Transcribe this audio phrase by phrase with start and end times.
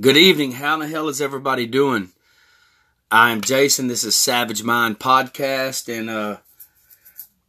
[0.00, 0.50] Good evening.
[0.50, 2.10] How in the hell is everybody doing?
[3.12, 3.86] I'm Jason.
[3.86, 6.38] This is Savage Mind Podcast, and uh,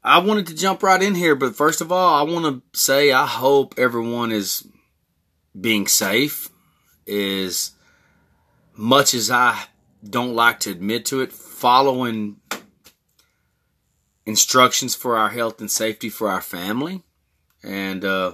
[0.04, 1.34] I wanted to jump right in here.
[1.34, 4.68] But first of all, I want to say I hope everyone is
[5.60, 6.50] being safe.
[7.08, 7.72] As
[8.76, 9.64] much as I
[10.08, 12.36] don't like to admit to it, following
[14.28, 17.02] instructions for our health and safety for our family,
[17.64, 18.34] and uh,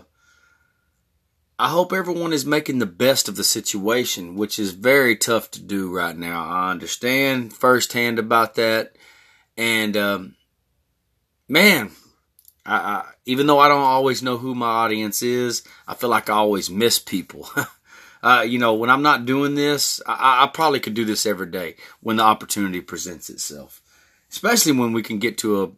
[1.62, 5.61] I hope everyone is making the best of the situation, which is very tough to
[5.61, 6.43] do right now.
[6.43, 8.96] I understand firsthand about that.
[9.56, 10.36] And, um,
[11.47, 11.92] man,
[12.65, 16.32] I, I, even though I don't always know who my audience is, I feel like
[16.32, 17.47] I always miss people.
[18.23, 21.51] uh, you know, when I'm not doing this, I, I probably could do this every
[21.51, 23.84] day when the opportunity presents itself,
[24.32, 25.70] especially when we can get to a,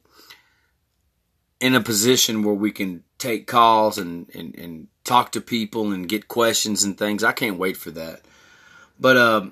[1.60, 6.10] in a position where we can take calls and, and, and talk to people and
[6.10, 7.24] get questions and things.
[7.24, 8.22] I can't wait for that.
[9.00, 9.50] But a uh,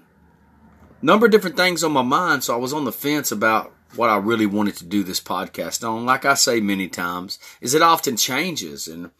[1.01, 4.09] number of different things on my mind, so I was on the fence about what
[4.09, 6.05] I really wanted to do this podcast on.
[6.05, 9.11] Like I say many times, is it often changes and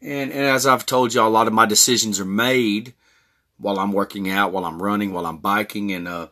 [0.00, 2.94] and, and as I've told you, a lot of my decisions are made
[3.56, 6.28] while I'm working out, while I'm running, while I'm biking, and uh,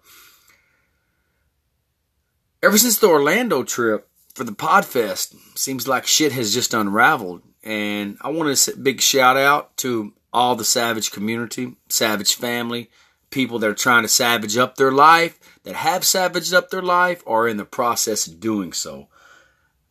[2.62, 7.41] ever since the Orlando trip for the Podfest, seems like shit has just unraveled.
[7.62, 12.91] And I want to say big shout out to all the Savage community, Savage family,
[13.31, 17.23] people that are trying to savage up their life, that have savaged up their life,
[17.25, 19.09] or in the process of doing so.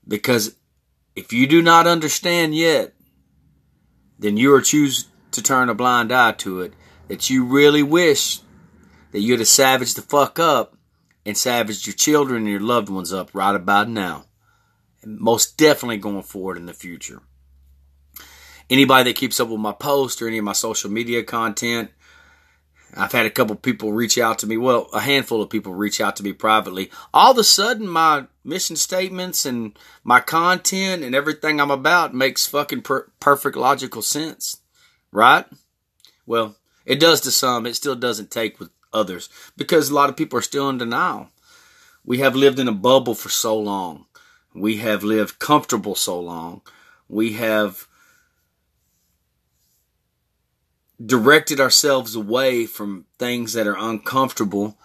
[0.07, 0.55] Because
[1.15, 2.93] if you do not understand yet,
[4.19, 6.73] then you are choose to turn a blind eye to it.
[7.07, 8.41] That you really wish
[9.11, 10.77] that you'd have savaged the fuck up
[11.25, 14.25] and savaged your children and your loved ones up right about now.
[15.05, 17.21] Most definitely going forward in the future
[18.69, 21.91] anybody that keeps up with my posts or any of my social media content.
[22.97, 24.57] I've had a couple people reach out to me.
[24.57, 26.91] Well, a handful of people reach out to me privately.
[27.13, 32.47] All of a sudden, my mission statements and my content and everything I'm about makes
[32.47, 34.61] fucking per- perfect logical sense,
[35.11, 35.45] right?
[36.25, 37.65] Well, it does to some.
[37.65, 41.29] It still doesn't take with others because a lot of people are still in denial.
[42.05, 44.05] We have lived in a bubble for so long.
[44.55, 46.61] We have lived comfortable so long.
[47.09, 47.87] We have
[51.03, 54.77] directed ourselves away from things that are uncomfortable,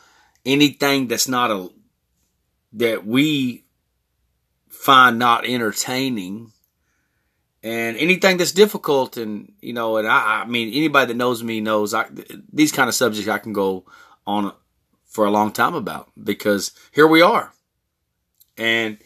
[0.45, 1.71] anything that's not a
[2.73, 3.65] that we
[4.69, 6.53] find not entertaining,
[7.63, 9.17] and anything that's difficult.
[9.17, 12.07] And you know, and I, I mean, anybody that knows me knows I,
[12.53, 13.85] these kind of subjects I can go
[14.27, 14.53] on
[15.07, 17.53] for a long time about because here we are,
[18.57, 18.99] and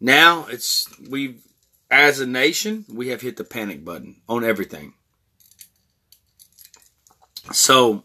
[0.00, 1.36] now it's we
[1.90, 4.94] as a nation we have hit the panic button on everything
[7.52, 8.04] so,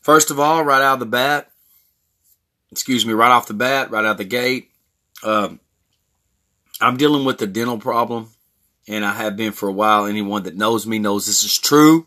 [0.00, 1.50] first of all, right out of the bat,
[2.70, 4.70] excuse me, right off the bat, right out the gate,
[5.22, 5.50] uh,
[6.80, 8.30] I'm dealing with a dental problem,
[8.88, 10.06] and I have been for a while.
[10.06, 12.06] Anyone that knows me knows this is true.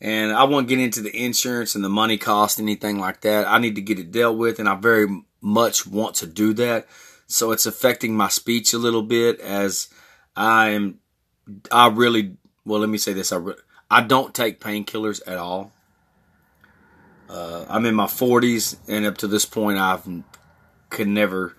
[0.00, 3.46] And I won't get into the insurance and the money cost, anything like that.
[3.48, 5.06] I need to get it dealt with, and I very
[5.40, 6.86] much want to do that.
[7.32, 9.88] So it's affecting my speech a little bit as
[10.36, 10.98] I am.
[11.70, 12.80] I really well.
[12.80, 13.32] Let me say this.
[13.32, 13.54] I re-
[13.90, 15.72] I don't take painkillers at all.
[17.30, 20.06] Uh, I'm in my 40s, and up to this point, I've
[20.90, 21.56] could never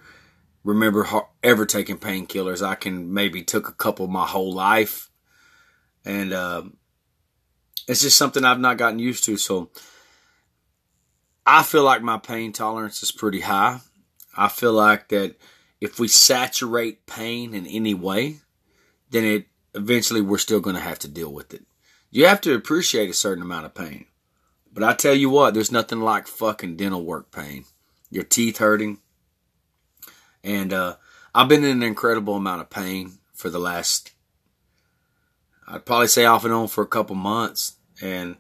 [0.63, 1.07] remember
[1.41, 2.66] ever taking painkillers.
[2.66, 5.09] I can maybe took a couple my whole life,
[6.05, 6.63] and uh,
[7.88, 9.38] it's just something I've not gotten used to.
[9.38, 9.72] So
[11.47, 13.79] I feel like my pain tolerance is pretty high.
[14.38, 15.35] I feel like that
[15.84, 18.38] if we saturate pain in any way,
[19.10, 21.66] then it eventually we're still going to have to deal with it.
[22.10, 24.06] You have to appreciate a certain amount of pain.
[24.72, 27.66] But I tell you what, there's nothing like fucking dental work pain.
[28.10, 29.00] Your teeth hurting.
[30.42, 30.96] And uh,
[31.36, 34.14] I've been in an incredible amount of pain for the last,
[35.68, 37.74] I'd probably say off and on for a couple months.
[38.02, 38.38] And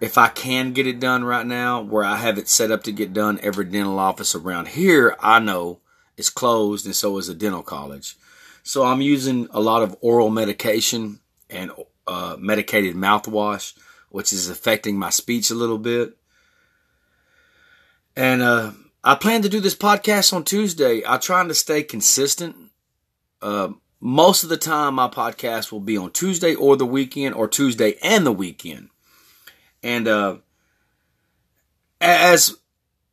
[0.00, 2.92] if I can get it done right now, where I have it set up to
[2.92, 5.78] get done, every dental office around here I know
[6.20, 8.16] is closed, and so is a dental college.
[8.62, 11.72] So I'm using a lot of oral medication and
[12.06, 13.76] uh, medicated mouthwash,
[14.10, 16.16] which is affecting my speech a little bit.
[18.14, 18.72] And uh,
[19.02, 21.04] I plan to do this podcast on Tuesday.
[21.04, 22.54] I'm trying to stay consistent.
[23.40, 27.48] Uh, most of the time, my podcast will be on Tuesday or the weekend, or
[27.48, 28.90] Tuesday and the weekend.
[29.82, 30.36] And uh,
[32.00, 32.59] as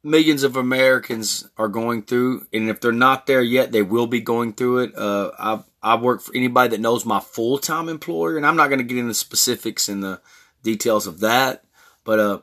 [0.04, 4.22] millions of Americans are going through, and if they're not there yet, they will be
[4.22, 4.98] going through it.
[4.98, 8.68] Uh, I I work for anybody that knows my full time employer, and I'm not
[8.68, 10.22] going to get into specifics and the
[10.64, 11.64] details of that.
[12.04, 12.40] But uh,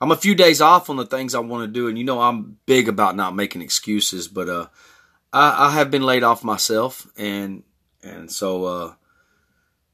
[0.00, 2.20] I'm a few days off on the things I want to do, and you know
[2.20, 4.28] I'm big about not making excuses.
[4.28, 4.66] But uh,
[5.32, 7.62] I, I have been laid off myself, and
[8.02, 8.94] and so uh,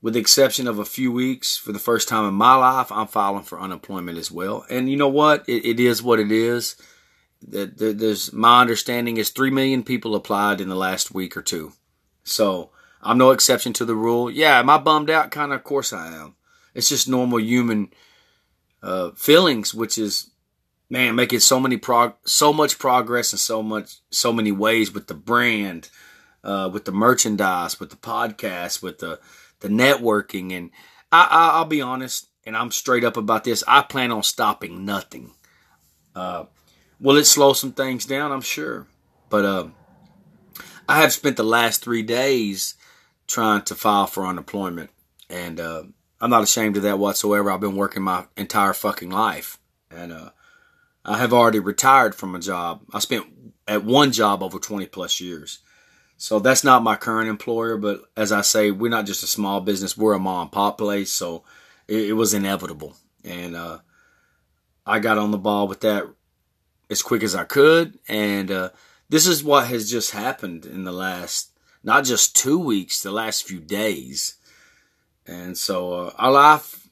[0.04, 3.06] with the exception of a few weeks for the first time in my life, I'm
[3.06, 4.66] filing for unemployment as well.
[4.68, 5.48] And you know what?
[5.48, 6.76] It, it is what it is.
[7.40, 11.72] There's my understanding is three million people applied in the last week or two,
[12.22, 12.70] so
[13.00, 14.30] I'm no exception to the rule.
[14.30, 15.30] Yeah, am I bummed out?
[15.30, 16.36] Kind of, of course I am.
[16.74, 17.88] It's just normal human
[18.82, 20.30] uh, feelings, which is
[20.90, 25.06] man making so many prog so much progress in so much so many ways with
[25.06, 25.88] the brand,
[26.42, 29.18] uh, with the merchandise, with the podcast, with the
[29.64, 30.70] the networking, and
[31.10, 33.64] I, I I'll be honest, and I'm straight up about this.
[33.66, 35.32] I plan on stopping nothing.
[36.14, 36.44] Uh,
[37.00, 38.30] will it slow some things down?
[38.30, 38.86] I'm sure,
[39.30, 39.68] but uh,
[40.86, 42.74] I have spent the last three days
[43.26, 44.90] trying to file for unemployment,
[45.30, 45.84] and uh,
[46.20, 47.50] I'm not ashamed of that whatsoever.
[47.50, 49.58] I've been working my entire fucking life,
[49.90, 50.30] and uh,
[51.06, 52.82] I have already retired from a job.
[52.92, 53.24] I spent
[53.66, 55.60] at one job over 20 plus years.
[56.16, 59.60] So that's not my current employer, but as I say, we're not just a small
[59.60, 61.44] business, we're a mom and pop place, so
[61.88, 62.96] it, it was inevitable.
[63.24, 63.78] And uh,
[64.86, 66.06] I got on the ball with that
[66.90, 67.98] as quick as I could.
[68.08, 68.70] And uh,
[69.08, 71.50] this is what has just happened in the last,
[71.82, 74.36] not just two weeks, the last few days.
[75.26, 76.88] And so uh, our life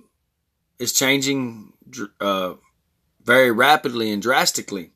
[0.78, 1.72] is changing
[2.20, 2.54] uh,
[3.22, 4.90] very rapidly and drastically.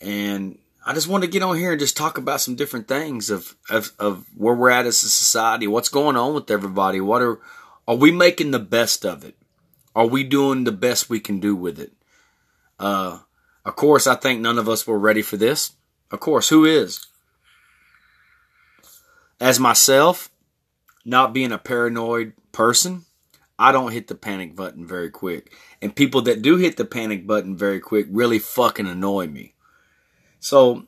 [0.00, 3.28] And I just want to get on here and just talk about some different things
[3.28, 7.22] of, of, of where we're at as a society, what's going on with everybody, what
[7.22, 7.40] are
[7.88, 9.36] are we making the best of it?
[9.94, 11.92] Are we doing the best we can do with it?
[12.78, 13.20] Uh,
[13.64, 15.72] of course, I think none of us were ready for this.
[16.10, 17.04] Of course, who is?
[19.40, 20.30] As myself,
[21.04, 23.04] not being a paranoid person,
[23.58, 25.52] I don't hit the panic button very quick.
[25.80, 29.54] And people that do hit the panic button very quick really fucking annoy me.
[30.40, 30.86] So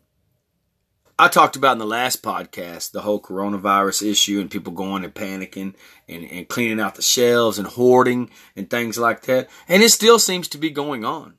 [1.18, 5.12] I talked about in the last podcast the whole coronavirus issue and people going and
[5.12, 5.74] panicking
[6.08, 9.48] and, and cleaning out the shelves and hoarding and things like that.
[9.68, 11.34] And it still seems to be going on.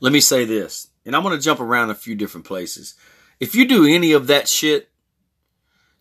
[0.00, 2.94] Let me say this, and I'm going to jump around a few different places.
[3.38, 4.88] If you do any of that shit,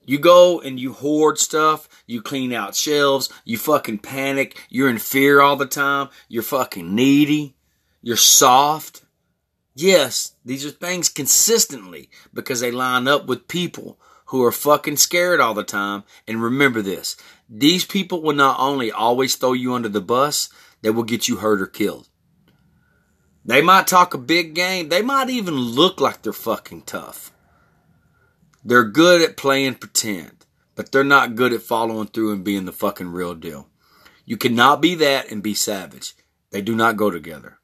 [0.05, 4.97] you go and you hoard stuff, you clean out shelves, you fucking panic, you're in
[4.97, 7.57] fear all the time, you're fucking needy,
[8.01, 9.01] you're soft.
[9.81, 15.39] Yes, these are things consistently because they line up with people who are fucking scared
[15.39, 16.03] all the time.
[16.27, 17.15] And remember this
[17.47, 20.49] these people will not only always throw you under the bus,
[20.81, 22.09] they will get you hurt or killed.
[23.45, 27.31] They might talk a big game, they might even look like they're fucking tough.
[28.65, 32.73] They're good at playing pretend, but they're not good at following through and being the
[32.73, 33.69] fucking real deal.
[34.25, 36.15] You cannot be that and be savage.
[36.51, 37.58] They do not go together.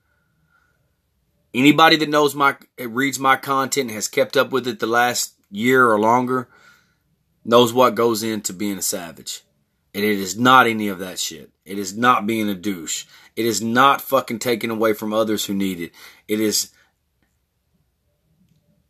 [1.55, 5.35] Anybody that knows my reads my content and has kept up with it the last
[5.49, 6.49] year or longer
[7.45, 9.41] knows what goes into being a savage.
[9.93, 11.51] And it is not any of that shit.
[11.63, 13.05] It is not being a douche.
[13.37, 15.93] It is not fucking taking away from others who need it.
[16.27, 16.71] It is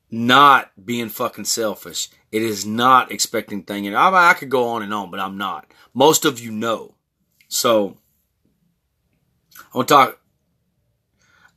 [0.10, 2.10] not being fucking selfish.
[2.32, 3.94] It is not expecting things.
[3.94, 5.72] I, I could go on and on, but I'm not.
[5.94, 6.96] Most of you know.
[7.48, 7.98] So,
[9.72, 10.20] I want to talk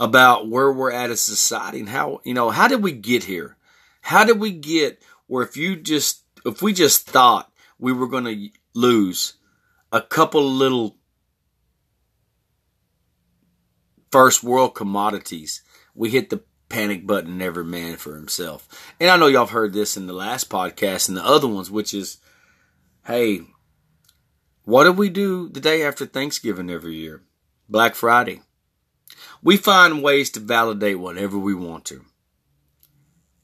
[0.00, 3.24] about where we're at as a society and how, you know, how did we get
[3.24, 3.56] here?
[4.02, 8.24] How did we get where if you just, if we just thought we were going
[8.24, 9.34] to lose
[9.92, 10.96] a couple little
[14.10, 15.62] first world commodities,
[15.94, 18.68] we hit the panic button every man for himself.
[19.00, 21.70] And I know y'all have heard this in the last podcast and the other ones,
[21.70, 22.18] which is,
[23.06, 23.40] hey,
[24.64, 27.22] what do we do the day after Thanksgiving every year?
[27.68, 28.42] Black Friday.
[29.42, 32.04] We find ways to validate whatever we want to.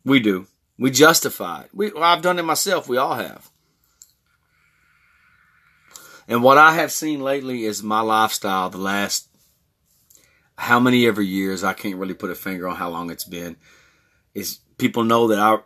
[0.05, 0.47] We do.
[0.79, 1.71] We justify it.
[1.73, 2.89] We, well, I've done it myself.
[2.89, 3.51] We all have.
[6.27, 9.29] And what I have seen lately is my lifestyle the last
[10.57, 13.57] how many ever years, I can't really put a finger on how long it's been,
[14.35, 15.59] is people know that I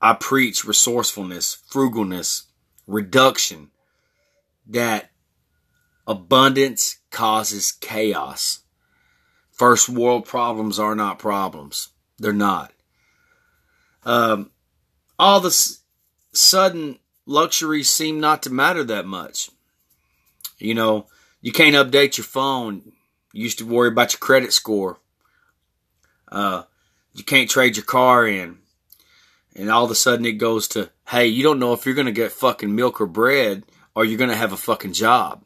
[0.00, 2.44] I preach resourcefulness, frugalness,
[2.88, 3.70] reduction,
[4.66, 5.10] that
[6.06, 8.60] abundance causes chaos.
[9.52, 11.88] First world problems are not problems.
[12.18, 12.72] They're not.
[14.04, 14.50] Um,
[15.18, 15.82] all the s-
[16.32, 19.50] sudden luxuries seem not to matter that much.
[20.58, 21.06] You know,
[21.40, 22.92] you can't update your phone.
[23.32, 24.98] You used to worry about your credit score.
[26.30, 26.62] Uh,
[27.12, 28.58] you can't trade your car in.
[29.54, 32.06] And all of a sudden it goes to, hey, you don't know if you're going
[32.06, 35.44] to get fucking milk or bread or you're going to have a fucking job.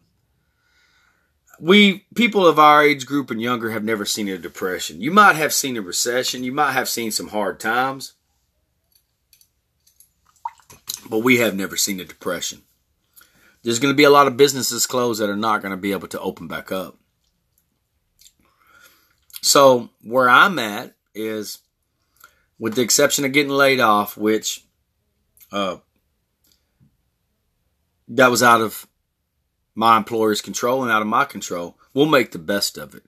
[1.58, 5.00] We people of our age group and younger have never seen a depression.
[5.00, 8.14] You might have seen a recession, you might have seen some hard times,
[11.08, 12.62] but we have never seen a depression.
[13.62, 15.92] There's going to be a lot of businesses closed that are not going to be
[15.92, 16.98] able to open back up.
[19.42, 21.58] So, where I'm at is
[22.58, 24.64] with the exception of getting laid off, which
[25.52, 25.76] uh,
[28.08, 28.86] that was out of
[29.76, 31.78] my employer's control and out of my control.
[31.94, 33.04] We'll make the best of it.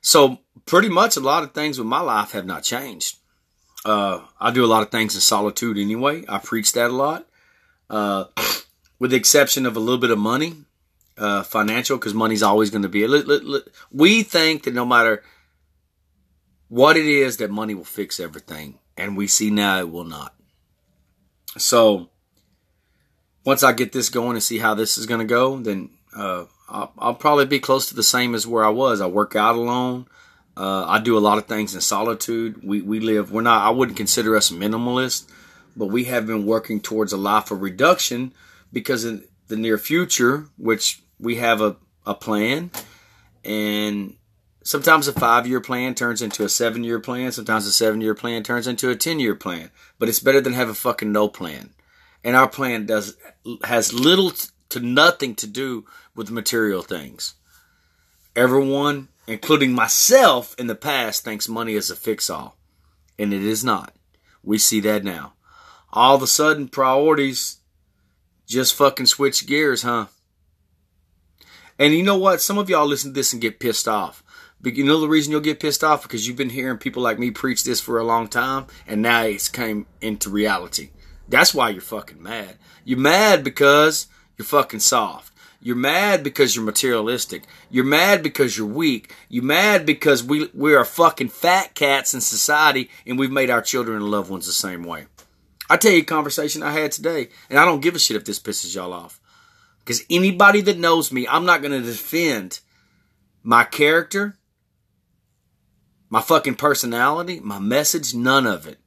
[0.00, 3.18] So pretty much a lot of things with my life have not changed.
[3.84, 6.24] Uh, I do a lot of things in solitude anyway.
[6.28, 7.26] I preach that a lot.
[7.90, 8.26] Uh,
[8.98, 10.54] with the exception of a little bit of money,
[11.18, 13.06] uh, financial, because money's always going to be.
[13.90, 15.22] We think that no matter
[16.68, 20.34] what it is, that money will fix everything, and we see now it will not.
[21.58, 22.10] So
[23.44, 26.44] once I get this going and see how this is going to go, then uh,
[26.68, 29.00] I'll, I'll, probably be close to the same as where I was.
[29.00, 30.06] I work out alone.
[30.56, 32.62] Uh, I do a lot of things in solitude.
[32.62, 33.32] We we live.
[33.32, 33.66] We're not.
[33.66, 35.28] I wouldn't consider us minimalist,
[35.76, 38.32] but we have been working towards a life of reduction
[38.72, 42.70] because in the near future, which we have a a plan,
[43.44, 44.16] and
[44.62, 47.32] sometimes a five year plan turns into a seven year plan.
[47.32, 49.70] Sometimes a seven year plan turns into a ten year plan.
[49.98, 51.70] But it's better than have a fucking no plan
[52.24, 53.16] and our plan does
[53.62, 54.32] has little
[54.70, 55.84] to nothing to do
[56.16, 57.34] with material things.
[58.34, 62.56] Everyone, including myself in the past, thinks money is a fix all,
[63.18, 63.94] and it is not.
[64.42, 65.34] We see that now.
[65.92, 67.60] All of a sudden, priorities
[68.46, 70.06] just fucking switch gears, huh?
[71.78, 72.40] And you know what?
[72.40, 74.22] Some of y'all listen to this and get pissed off.
[74.60, 76.02] But you know the reason you'll get pissed off?
[76.02, 79.22] Because you've been hearing people like me preach this for a long time, and now
[79.22, 80.90] it's came into reality.
[81.28, 82.56] That's why you're fucking mad.
[82.84, 85.32] You're mad because you're fucking soft.
[85.60, 87.44] You're mad because you're materialistic.
[87.70, 89.14] You're mad because you're weak.
[89.30, 93.62] You're mad because we we are fucking fat cats in society and we've made our
[93.62, 95.06] children and loved ones the same way.
[95.70, 98.26] I tell you a conversation I had today, and I don't give a shit if
[98.26, 99.20] this pisses y'all off.
[99.78, 102.60] Because anybody that knows me, I'm not to defend
[103.42, 104.36] my character,
[106.10, 108.78] my fucking personality, my message, none of it.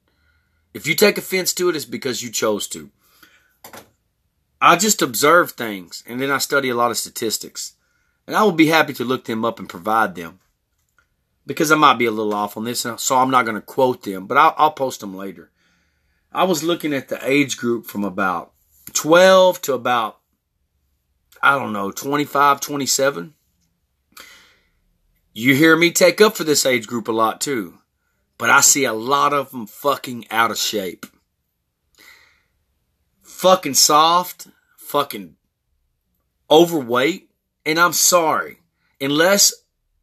[0.78, 2.92] If you take offense to it, it's because you chose to.
[4.62, 7.74] I just observe things and then I study a lot of statistics.
[8.28, 10.40] And I will be happy to look them up and provide them.
[11.48, 14.04] Because I might be a little off on this, so I'm not going to quote
[14.04, 15.50] them, but I'll, I'll post them later.
[16.32, 18.52] I was looking at the age group from about
[18.94, 20.20] 12 to about,
[21.42, 23.34] I don't know, 25, 27.
[25.34, 27.80] You hear me take up for this age group a lot too
[28.38, 31.06] but I see a lot of them fucking out of shape.
[33.22, 35.36] Fucking soft, fucking
[36.50, 37.30] overweight.
[37.66, 38.60] And I'm sorry,
[39.02, 39.54] unless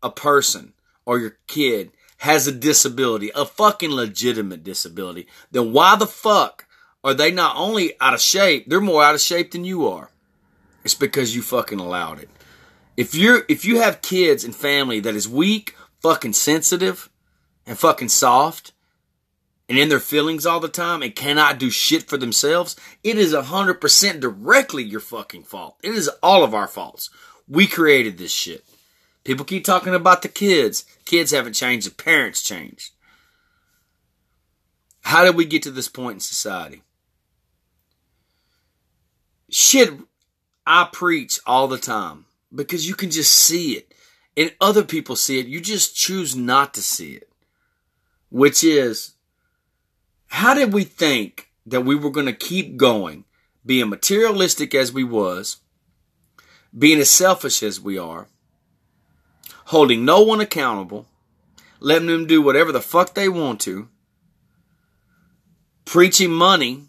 [0.02, 0.74] a person
[1.06, 6.66] or your kid has a disability, a fucking legitimate disability, then why the fuck
[7.02, 10.10] are they not only out of shape, they're more out of shape than you are.
[10.84, 12.30] It's because you fucking allowed it.
[12.96, 17.10] If you're if you have kids and family that is weak, fucking sensitive,
[17.66, 18.72] and fucking soft
[19.68, 23.32] and in their feelings all the time and cannot do shit for themselves, it is
[23.32, 25.76] 100% directly your fucking fault.
[25.82, 27.08] It is all of our faults.
[27.48, 28.64] We created this shit.
[29.24, 30.84] People keep talking about the kids.
[31.06, 32.90] Kids haven't changed, the parents changed.
[35.00, 36.82] How did we get to this point in society?
[39.50, 39.92] Shit,
[40.66, 43.92] I preach all the time because you can just see it.
[44.36, 45.46] And other people see it.
[45.46, 47.28] You just choose not to see it
[48.34, 49.12] which is
[50.26, 53.24] how did we think that we were going to keep going,
[53.64, 55.58] being materialistic as we was,
[56.76, 58.26] being as selfish as we are,
[59.66, 61.06] holding no one accountable,
[61.78, 63.88] letting them do whatever the fuck they want to,
[65.84, 66.88] preaching money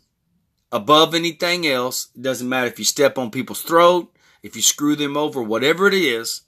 [0.71, 2.07] above anything else.
[2.15, 4.11] It doesn't matter if you step on people's throat,
[4.41, 6.41] if you screw them over, whatever it is.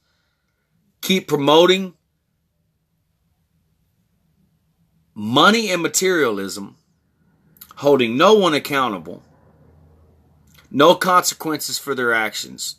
[1.02, 1.94] Keep promoting
[5.20, 6.78] money and materialism,
[7.78, 9.24] holding no one accountable,
[10.70, 12.76] no consequences for their actions.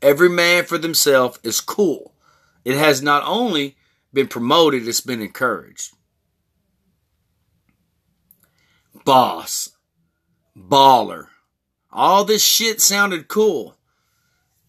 [0.00, 2.14] Every man for themselves is cool.
[2.64, 3.76] It has not only
[4.12, 5.92] been promoted, it's been encouraged.
[9.04, 9.70] Boss,
[10.56, 11.26] baller,
[11.90, 13.76] all this shit sounded cool.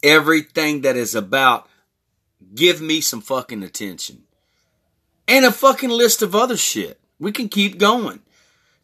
[0.02, 1.70] Everything that is about
[2.56, 4.24] give me some fucking attention
[5.32, 7.00] and a fucking list of other shit.
[7.18, 8.20] We can keep going.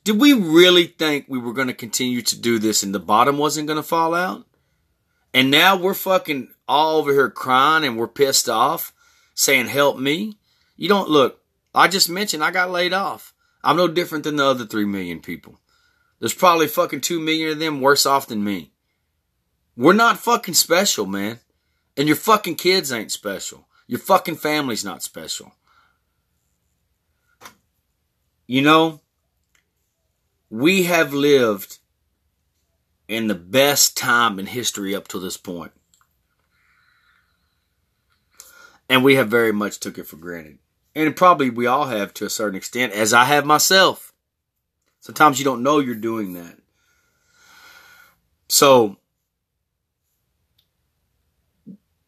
[0.06, 3.38] Did we really think we were going to continue to do this and the bottom
[3.38, 4.48] wasn't going to fall out?
[5.34, 8.94] And now we're fucking all over here crying and we're pissed off,
[9.36, 10.38] saying, help me.
[10.78, 11.42] You don't look,
[11.76, 13.34] I just mentioned I got laid off.
[13.62, 15.60] I'm no different than the other 3 million people.
[16.20, 18.72] There's probably fucking 2 million of them worse off than me.
[19.76, 21.42] We're not fucking special, man.
[21.98, 23.68] And your fucking kids ain't special.
[23.86, 25.52] Your fucking family's not special.
[28.48, 29.02] You know,
[30.50, 31.80] we have lived
[33.08, 35.74] in the best time in history up to this point.
[38.90, 40.60] And we have very much took it for granted.
[40.96, 44.14] And probably we all have to a certain extent, as I have myself.
[45.02, 46.58] Sometimes you don't know you're doing that.
[48.48, 48.98] So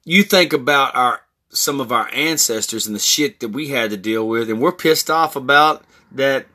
[0.05, 3.97] you think about our some of our ancestors and the shit that we had to
[3.97, 6.45] deal with, and we're pissed off about that.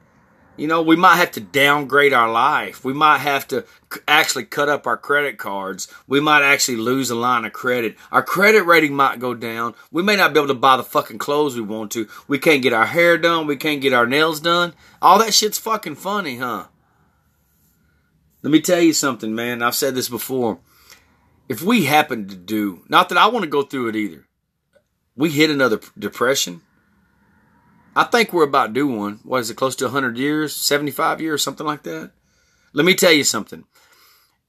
[0.56, 2.84] You know, we might have to downgrade our life.
[2.84, 3.64] We might have to
[4.06, 5.88] actually cut up our credit cards.
[6.06, 7.96] We might actually lose a line of credit.
[8.12, 9.74] Our credit rating might go down.
[9.90, 12.06] We may not be able to buy the fucking clothes we want to.
[12.28, 13.48] We can't get our hair done.
[13.48, 14.74] We can't get our nails done.
[15.02, 16.66] All that shit's fucking funny, huh?
[18.42, 19.60] Let me tell you something, man.
[19.60, 20.60] I've said this before.
[21.48, 24.23] If we happen to do, not that I want to go through it either,
[25.16, 26.62] we hit another depression.
[27.96, 29.20] I think we're about due one.
[29.22, 32.10] What is it, close to 100 years, 75 years, something like that?
[32.72, 33.64] Let me tell you something.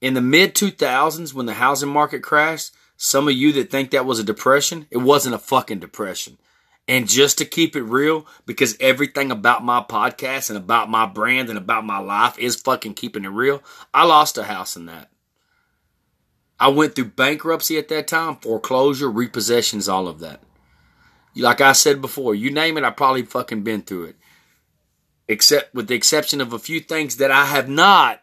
[0.00, 4.06] In the mid 2000s, when the housing market crashed, some of you that think that
[4.06, 6.38] was a depression, it wasn't a fucking depression.
[6.88, 11.48] And just to keep it real, because everything about my podcast and about my brand
[11.48, 15.10] and about my life is fucking keeping it real, I lost a house in that.
[16.58, 20.40] I went through bankruptcy at that time, foreclosure, repossessions, all of that.
[21.36, 24.16] Like I said before, you name it, I probably fucking been through it.
[25.28, 28.22] Except with the exception of a few things that I have not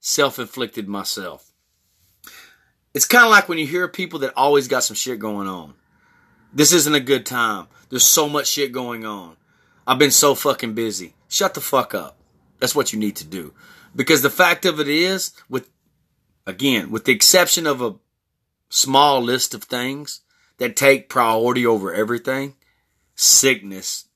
[0.00, 1.52] self-inflicted myself.
[2.94, 5.74] It's kind of like when you hear people that always got some shit going on.
[6.52, 7.66] This isn't a good time.
[7.90, 9.36] There's so much shit going on.
[9.86, 11.14] I've been so fucking busy.
[11.28, 12.16] Shut the fuck up.
[12.60, 13.52] That's what you need to do.
[13.94, 15.68] Because the fact of it is, with,
[16.46, 17.96] again, with the exception of a
[18.70, 20.20] small list of things,
[20.58, 22.54] that take priority over everything,
[23.14, 24.06] sickness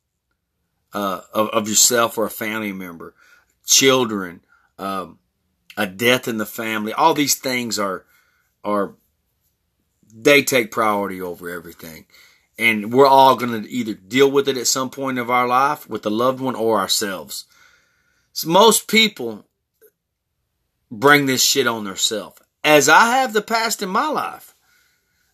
[0.93, 3.15] uh, of, of yourself or a family member,
[3.65, 4.41] children,
[4.79, 5.19] um,
[5.77, 8.05] a death in the family, all these things are
[8.65, 8.95] are
[10.13, 12.07] they take priority over everything.
[12.59, 15.89] And we're all going to either deal with it at some point of our life
[15.89, 17.45] with a loved one or ourselves.
[18.33, 19.47] So most people
[20.91, 24.55] bring this shit on themselves, as I have the past in my life.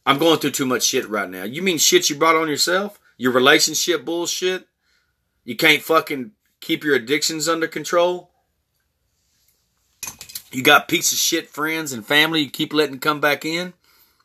[0.07, 1.45] I'm going through too much shit right now.
[1.45, 3.01] You mean shit you brought on yourself?
[3.17, 4.67] Your relationship bullshit?
[5.45, 8.31] You can't fucking keep your addictions under control?
[10.51, 13.75] You got piece of shit friends and family you keep letting come back in?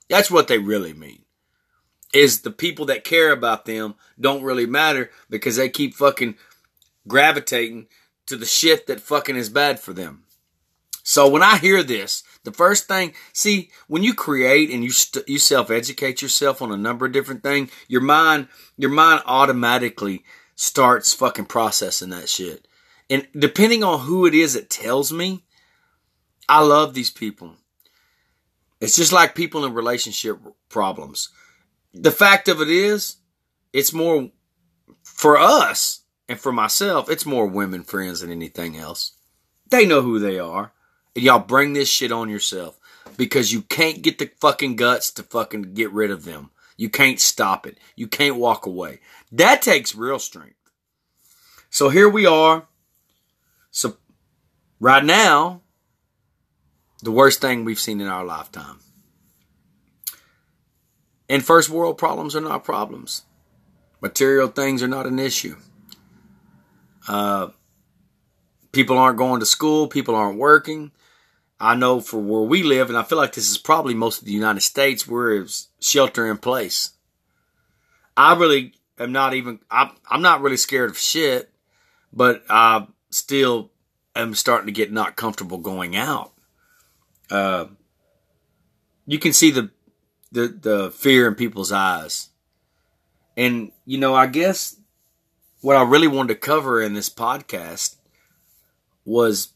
[0.10, 1.24] That's what they really mean.
[2.14, 6.36] Is the people that care about them don't really matter because they keep fucking
[7.08, 7.88] gravitating
[8.28, 10.24] to the shit that fucking is bad for them.
[11.04, 15.28] So when I hear this, the first thing, see, when you create and you st-
[15.28, 20.24] you self educate yourself on a number of different things, your mind your mind automatically
[20.56, 22.68] starts fucking processing that shit.
[23.10, 25.44] And depending on who it is that tells me,
[26.48, 27.56] I love these people.
[28.80, 30.38] It's just like people in relationship
[30.70, 31.30] problems.
[31.94, 33.18] The fact of it is,
[33.74, 34.30] it's more
[35.04, 39.14] for us and for myself, it's more women friends than anything else.
[39.70, 40.72] They know who they are.
[41.20, 42.80] And y'all bring this shit on yourself
[43.18, 46.50] because you can't get the fucking guts to fucking get rid of them.
[46.78, 47.78] You can't stop it.
[47.98, 49.02] You can't walk away.
[49.30, 50.56] That takes real strength.
[51.70, 52.70] So here we are.
[53.70, 53.98] So
[54.80, 55.60] right now,
[57.04, 58.80] the worst thing we've seen in our lifetime.
[61.28, 63.24] And first world problems are not problems.
[64.00, 65.58] Material things are not an issue.
[67.10, 67.50] Uh,
[68.72, 69.90] people aren't going to school.
[69.90, 70.94] People aren't working.
[71.60, 74.26] I know for where we live, and I feel like this is probably most of
[74.26, 76.92] the United States, where it's shelter in place.
[78.16, 81.50] I really am not even, I'm, I'm not really scared of shit,
[82.14, 83.72] but I still
[84.16, 86.32] am starting to get not comfortable going out.
[87.30, 87.66] Uh,
[89.06, 89.70] you can see the,
[90.32, 92.30] the, the fear in people's eyes.
[93.36, 94.78] And, you know, I guess
[95.62, 97.96] what I really wanted to cover in this podcast
[99.06, 99.50] was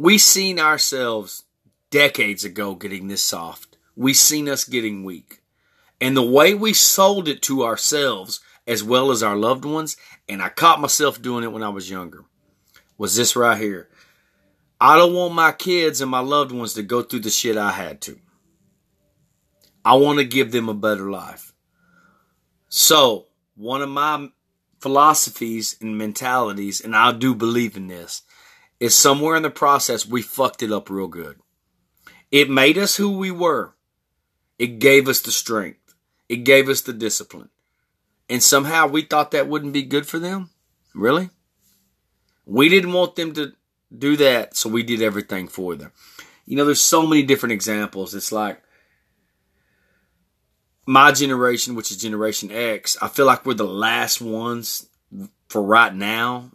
[0.00, 1.44] we seen ourselves
[1.90, 3.76] decades ago getting this soft.
[3.94, 5.42] We seen us getting weak.
[6.00, 10.40] And the way we sold it to ourselves as well as our loved ones, and
[10.40, 12.24] I caught myself doing it when I was younger,
[12.96, 13.90] was this right here.
[14.80, 17.72] I don't want my kids and my loved ones to go through the shit I
[17.72, 18.18] had to.
[19.84, 21.52] I want to give them a better life.
[22.70, 24.30] So, one of my
[24.80, 28.22] philosophies and mentalities, and I do believe in this,
[28.80, 31.38] is somewhere in the process we fucked it up real good.
[32.30, 33.74] It made us who we were.
[34.58, 35.94] It gave us the strength.
[36.28, 37.50] It gave us the discipline.
[38.28, 40.50] And somehow we thought that wouldn't be good for them?
[40.94, 41.30] Really?
[42.46, 43.52] We didn't want them to
[43.96, 45.92] do that, so we did everything for them.
[46.46, 48.14] You know, there's so many different examples.
[48.14, 48.62] It's like
[50.86, 54.88] my generation, which is Generation X, I feel like we're the last ones
[55.48, 56.52] for right now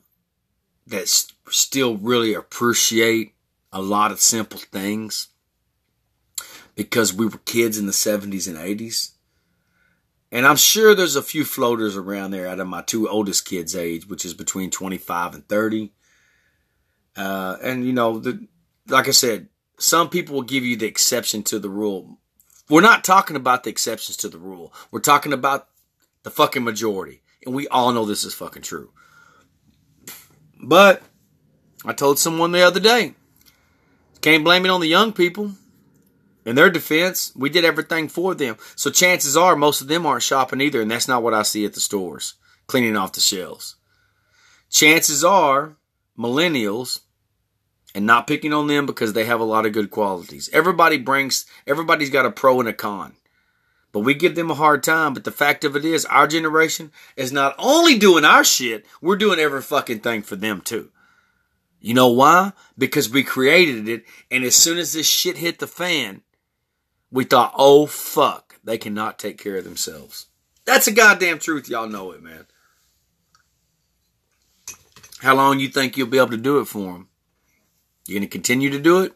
[0.87, 1.07] that
[1.49, 3.33] still really appreciate
[3.71, 5.29] a lot of simple things
[6.75, 9.11] because we were kids in the 70s and 80s.
[10.31, 13.75] And I'm sure there's a few floaters around there out of my two oldest kids'
[13.75, 15.93] age, which is between 25 and 30.
[17.15, 18.47] Uh, and you know, the,
[18.87, 22.19] like I said, some people will give you the exception to the rule.
[22.69, 24.73] We're not talking about the exceptions to the rule.
[24.91, 25.67] We're talking about
[26.23, 27.21] the fucking majority.
[27.45, 28.91] And we all know this is fucking true.
[30.61, 31.01] But
[31.85, 33.13] I told someone the other day,
[34.21, 35.51] can't blame it on the young people.
[36.45, 38.57] In their defense, we did everything for them.
[38.75, 41.65] So chances are most of them aren't shopping either, and that's not what I see
[41.65, 42.35] at the stores,
[42.67, 43.75] cleaning off the shelves.
[44.69, 45.77] Chances are
[46.17, 47.01] millennials
[47.93, 50.49] and not picking on them because they have a lot of good qualities.
[50.53, 53.15] Everybody brings, everybody's got a pro and a con.
[53.95, 55.13] But we give them a hard time.
[55.13, 59.15] But the fact of it is, our generation is not only doing our shit, we're
[59.15, 60.91] doing every fucking thing for them too.
[61.79, 62.51] You know why?
[62.77, 64.03] Because we created it.
[64.29, 66.23] And as soon as this shit hit the fan,
[67.09, 70.25] we thought, oh fuck, they cannot take care of themselves.
[70.65, 71.69] That's a goddamn truth.
[71.69, 72.47] Y'all know it, man.
[75.19, 77.07] How long you think you'll be able to do it for them?
[78.07, 79.13] You gonna continue to do it?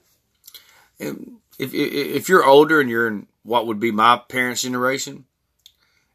[1.00, 1.18] If,
[1.60, 5.26] if, if you're older and you're in what would be my parents' generation,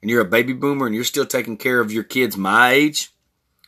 [0.00, 3.12] and you're a baby boomer and you're still taking care of your kids my age,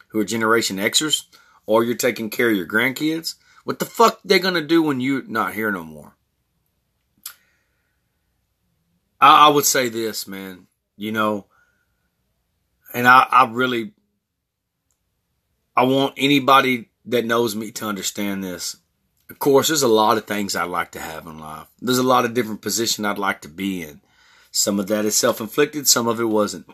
[0.08, 1.24] who are Generation Xers,
[1.66, 5.26] or you're taking care of your grandkids, what the fuck they gonna do when you're
[5.26, 6.16] not here no more?
[9.20, 10.66] I, I would say this, man.
[10.96, 11.46] You know,
[12.94, 13.92] and I, I really,
[15.76, 18.76] I want anybody that knows me to understand this.
[19.28, 21.66] Of course, there's a lot of things I'd like to have in life.
[21.80, 24.00] There's a lot of different positions I'd like to be in.
[24.52, 26.66] Some of that is self inflicted, some of it wasn't.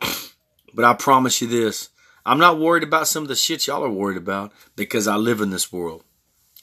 [0.74, 1.88] But I promise you this
[2.24, 5.40] I'm not worried about some of the shit y'all are worried about because I live
[5.40, 6.04] in this world.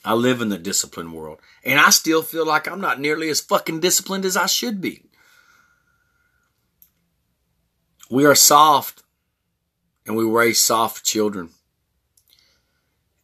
[0.05, 1.39] I live in the disciplined world.
[1.63, 5.03] And I still feel like I'm not nearly as fucking disciplined as I should be.
[8.09, 9.03] We are soft
[10.07, 11.49] and we raise soft children.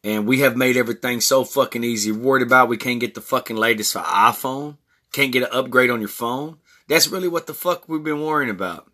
[0.06, 2.12] And we have made everything so fucking easy.
[2.12, 4.76] Worried about we can't get the fucking latest for iPhone.
[5.10, 6.58] Can't get an upgrade on your phone.
[6.88, 8.88] That's really what the fuck we've been worrying about.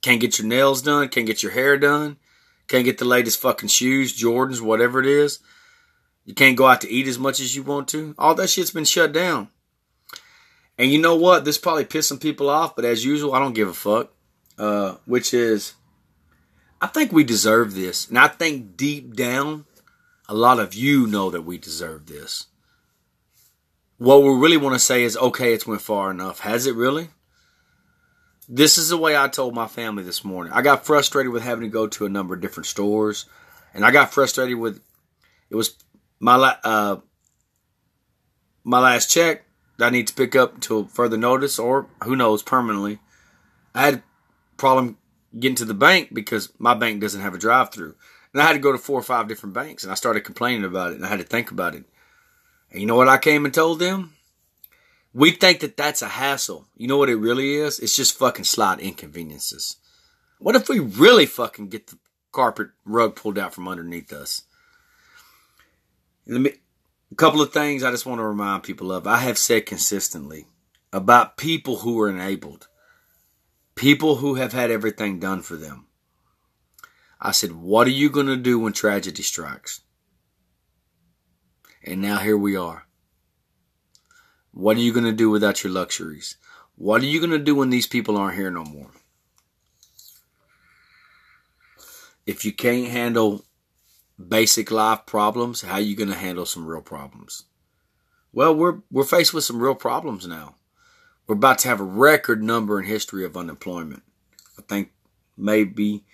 [0.00, 1.08] Can't get your nails done.
[1.08, 2.18] Can't get your hair done.
[2.68, 5.40] Can't get the latest fucking shoes, Jordans, whatever it is.
[6.24, 8.14] You can't go out to eat as much as you want to.
[8.16, 9.48] All that shit's been shut down.
[10.78, 11.44] And you know what?
[11.44, 14.12] This probably pissing people off, but as usual, I don't give a fuck.
[14.56, 15.74] Uh, which is,
[16.80, 18.08] I think we deserve this.
[18.08, 19.64] And I think deep down,
[20.28, 22.46] a lot of you know that we deserve this.
[23.96, 26.40] What we really want to say is, okay, it's went far enough.
[26.40, 27.08] Has it really?
[28.48, 30.52] This is the way I told my family this morning.
[30.52, 33.26] I got frustrated with having to go to a number of different stores,
[33.74, 34.80] and I got frustrated with
[35.50, 35.76] it was
[36.20, 36.96] my uh,
[38.64, 39.44] my last check
[39.78, 42.98] that I need to pick up until further notice, or who knows, permanently.
[43.74, 44.02] I had a
[44.56, 44.98] problem
[45.38, 47.94] getting to the bank because my bank doesn't have a drive-through.
[48.32, 50.64] And I had to go to four or five different banks and I started complaining
[50.64, 51.84] about it and I had to think about it.
[52.70, 54.14] And you know what I came and told them?
[55.14, 56.68] We think that that's a hassle.
[56.76, 57.78] You know what it really is?
[57.78, 59.76] It's just fucking slight inconveniences.
[60.38, 61.98] What if we really fucking get the
[62.30, 64.42] carpet rug pulled out from underneath us?
[66.26, 66.52] Let Me,
[67.10, 69.06] a couple of things I just want to remind people of.
[69.06, 70.46] I have said consistently
[70.92, 72.68] about people who are enabled,
[73.74, 75.87] people who have had everything done for them.
[77.20, 79.80] I said, What are you going to do when tragedy strikes?
[81.84, 82.86] And now here we are.
[84.52, 86.36] What are you going to do without your luxuries?
[86.76, 88.90] What are you going to do when these people aren't here no more?
[92.26, 93.44] If you can't handle
[94.18, 97.44] basic life problems, how are you going to handle some real problems?
[98.32, 100.56] Well, we're we're faced with some real problems now.
[101.26, 104.02] We're about to have a record number in history of unemployment.
[104.58, 104.92] I think
[105.36, 106.04] maybe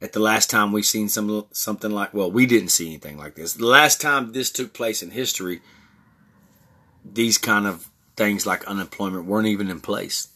[0.00, 3.34] at the last time we've seen some something like well we didn't see anything like
[3.34, 5.60] this the last time this took place in history
[7.04, 10.28] these kind of things like unemployment weren't even in place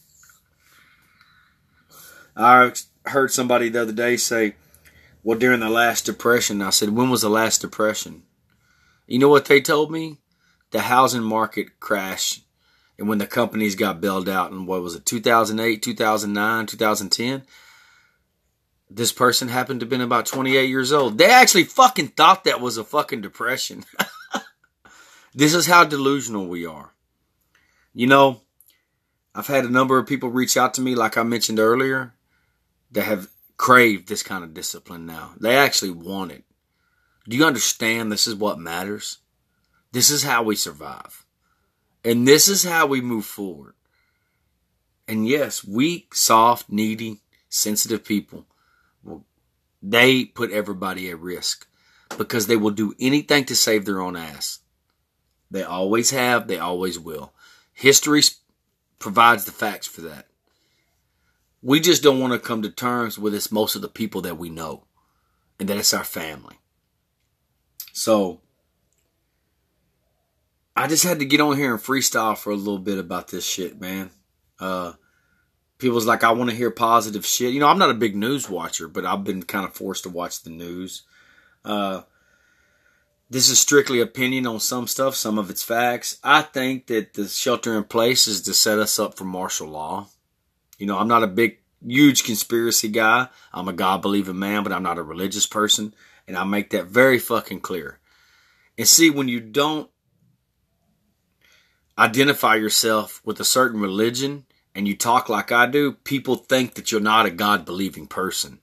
[2.35, 2.73] I
[3.05, 4.55] heard somebody the other day say,
[5.23, 8.23] well, during the last depression, I said, when was the last depression?
[9.07, 10.17] You know what they told me?
[10.71, 12.43] The housing market crashed
[12.97, 17.43] and when the companies got bailed out in what was it, 2008, 2009, 2010,
[18.89, 21.17] this person happened to have been about 28 years old.
[21.17, 23.83] They actually fucking thought that was a fucking depression.
[25.33, 26.93] this is how delusional we are.
[27.93, 28.41] You know,
[29.33, 32.13] I've had a number of people reach out to me, like I mentioned earlier,
[32.91, 35.33] that have craved this kind of discipline now.
[35.39, 36.43] They actually want it.
[37.27, 39.19] Do you understand this is what matters?
[39.91, 41.25] This is how we survive.
[42.03, 43.73] And this is how we move forward.
[45.07, 48.45] And yes, weak, soft, needy, sensitive people,
[49.81, 51.67] they put everybody at risk
[52.17, 54.59] because they will do anything to save their own ass.
[55.51, 57.33] They always have, they always will.
[57.73, 58.21] History
[58.99, 60.27] provides the facts for that.
[61.61, 64.37] We just don't want to come to terms with it's most of the people that
[64.37, 64.85] we know
[65.59, 66.59] and that it's our family.
[67.93, 68.41] So,
[70.75, 73.47] I just had to get on here and freestyle for a little bit about this
[73.47, 74.11] shit, man.
[74.59, 74.93] Uh,
[75.85, 77.53] people's like, I want to hear positive shit.
[77.53, 80.09] You know, I'm not a big news watcher, but I've been kind of forced to
[80.09, 81.03] watch the news.
[81.63, 82.01] Uh,
[83.29, 86.17] this is strictly opinion on some stuff, some of it's facts.
[86.23, 90.07] I think that the shelter in place is to set us up for martial law.
[90.79, 93.27] You know, I'm not a big, huge conspiracy guy.
[93.53, 95.93] I'm a God believing man, but I'm not a religious person.
[96.27, 97.99] And I make that very fucking clear.
[98.75, 99.91] And see, when you don't
[101.95, 106.91] identify yourself with a certain religion and you talk like I do, people think that
[106.91, 108.59] you're not a God believing person.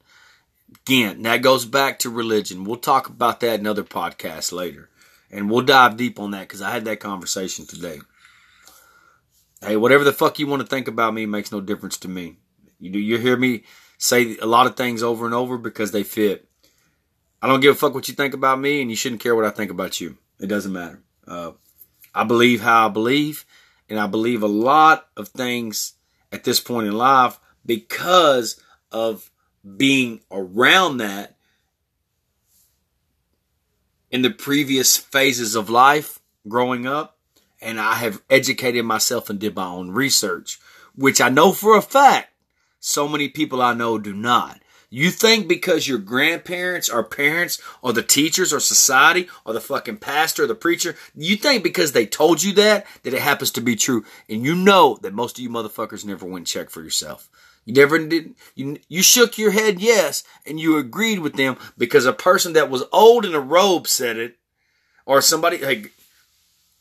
[0.87, 2.65] Again, that goes back to religion.
[2.65, 4.91] We'll talk about that in other podcasts later.
[5.31, 8.01] And we'll dive deep on that because I had that conversation today.
[9.63, 12.37] Hey, whatever the fuck you want to think about me makes no difference to me.
[12.79, 13.63] You do you hear me
[13.97, 16.49] say a lot of things over and over because they fit.
[17.41, 19.45] I don't give a fuck what you think about me, and you shouldn't care what
[19.45, 20.19] I think about you.
[20.41, 21.01] It doesn't matter.
[21.27, 21.53] Uh,
[22.15, 23.47] I believe how I believe,
[23.89, 25.95] and I believe a lot of things
[26.33, 29.31] at this point in life because of
[29.77, 31.37] being around that
[34.11, 37.19] in the previous phases of life growing up.
[37.61, 40.59] And I have educated myself and did my own research,
[40.97, 42.33] which I know for a fact
[42.81, 44.61] so many people I know do not.
[44.95, 49.97] You think because your grandparents or parents or the teachers or society or the fucking
[49.97, 53.63] pastor or the preacher, you think because they told you that, that it happens to
[53.63, 54.05] be true.
[54.29, 57.31] And you know that most of you motherfuckers never went check for yourself.
[57.65, 62.05] You never did, you, you shook your head yes, and you agreed with them because
[62.05, 64.37] a person that was old in a robe said it,
[65.07, 65.87] or somebody, hey,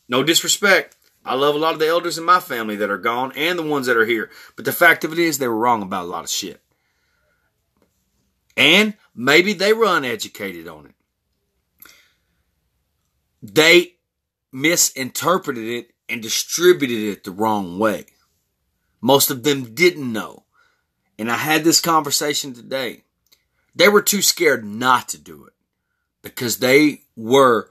[0.09, 0.97] no disrespect.
[1.23, 3.63] I love a lot of the elders in my family that are gone and the
[3.63, 4.29] ones that are here.
[4.57, 6.61] But the fact of it is, they were wrong about a lot of shit.
[8.57, 10.95] And maybe they were uneducated on it.
[13.41, 13.95] They
[14.51, 18.05] misinterpreted it and distributed it the wrong way.
[18.99, 20.43] Most of them didn't know.
[21.17, 23.03] And I had this conversation today.
[23.73, 25.53] They were too scared not to do it
[26.21, 27.69] because they were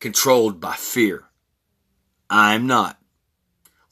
[0.00, 1.24] controlled by fear.
[2.28, 2.98] I'm not.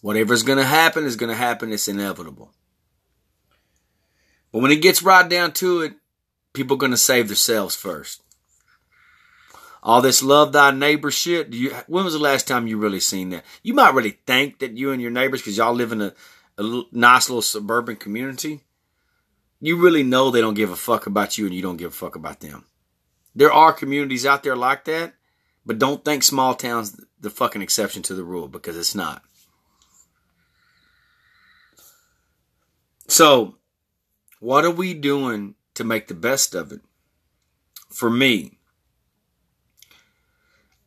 [0.00, 1.72] Whatever's going to happen is going to happen.
[1.72, 2.52] It's inevitable.
[4.52, 5.94] But when it gets right down to it,
[6.54, 8.22] people going to save themselves first.
[9.82, 11.52] All this love thy neighbor shit.
[11.52, 13.44] You, when was the last time you really seen that?
[13.62, 16.14] You might really think that you and your neighbors, because y'all live in a,
[16.56, 18.62] a nice little suburban community,
[19.60, 21.94] you really know they don't give a fuck about you and you don't give a
[21.94, 22.64] fuck about them.
[23.34, 25.14] There are communities out there like that,
[25.66, 29.22] but don't think small towns the fucking exception to the rule because it's not.
[33.06, 33.56] So,
[34.40, 36.80] what are we doing to make the best of it.
[37.88, 38.58] For me,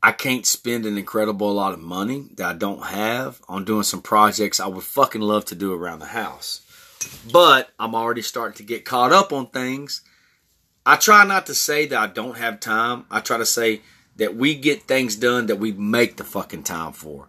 [0.01, 4.01] I can't spend an incredible lot of money that I don't have on doing some
[4.01, 6.61] projects I would fucking love to do around the house.
[7.31, 10.01] But I'm already starting to get caught up on things.
[10.85, 13.05] I try not to say that I don't have time.
[13.11, 13.81] I try to say
[14.15, 17.27] that we get things done that we make the fucking time for.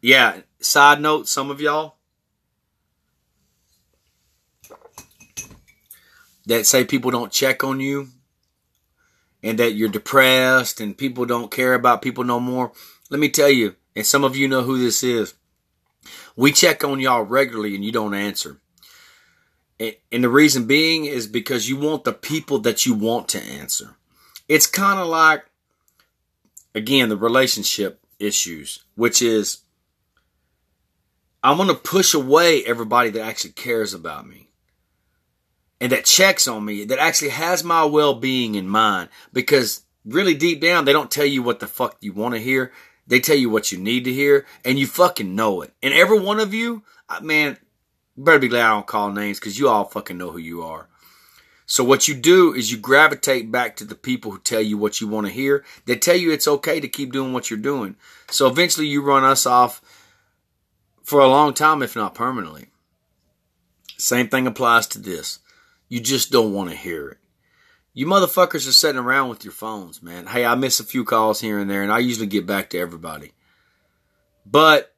[0.00, 1.97] Yeah, side note, some of y'all,
[6.48, 8.08] that say people don't check on you
[9.42, 12.72] and that you're depressed and people don't care about people no more.
[13.10, 15.34] Let me tell you, and some of you know who this is.
[16.36, 18.60] We check on y'all regularly and you don't answer.
[19.78, 23.96] And the reason being is because you want the people that you want to answer.
[24.48, 25.44] It's kind of like,
[26.74, 29.58] again, the relationship issues, which is
[31.44, 34.47] I'm going to push away everybody that actually cares about me.
[35.80, 39.08] And that checks on me, that actually has my well being in mind.
[39.32, 42.72] Because really deep down, they don't tell you what the fuck you want to hear.
[43.06, 45.72] They tell you what you need to hear, and you fucking know it.
[45.82, 47.56] And every one of you, uh, man,
[48.16, 50.88] better be glad I don't call names because you all fucking know who you are.
[51.64, 55.00] So what you do is you gravitate back to the people who tell you what
[55.00, 55.64] you want to hear.
[55.84, 57.96] They tell you it's okay to keep doing what you're doing.
[58.30, 59.82] So eventually you run us off
[61.02, 62.68] for a long time, if not permanently.
[63.98, 65.40] Same thing applies to this.
[65.88, 67.18] You just don't want to hear it.
[67.94, 70.26] You motherfuckers are sitting around with your phones, man.
[70.26, 72.78] Hey, I miss a few calls here and there, and I usually get back to
[72.78, 73.32] everybody.
[74.46, 74.94] But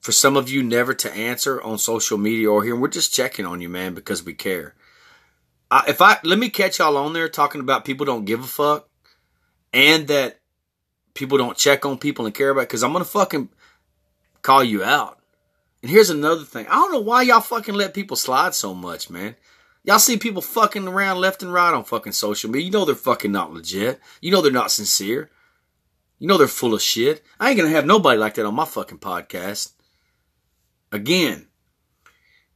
[0.00, 3.46] for some of you never to answer on social media or here, we're just checking
[3.46, 4.74] on you, man, because we care.
[5.70, 8.46] I, if I let me catch y'all on there talking about people don't give a
[8.46, 8.88] fuck,
[9.72, 10.40] and that
[11.14, 13.48] people don't check on people and care about, because I'm gonna fucking
[14.42, 15.15] call you out.
[15.86, 16.66] And here's another thing.
[16.66, 19.36] I don't know why y'all fucking let people slide so much, man.
[19.84, 22.66] Y'all see people fucking around left and right on fucking social media.
[22.66, 24.00] You know they're fucking not legit.
[24.20, 25.30] You know they're not sincere.
[26.18, 27.22] You know they're full of shit.
[27.38, 29.74] I ain't gonna have nobody like that on my fucking podcast.
[30.90, 31.46] Again,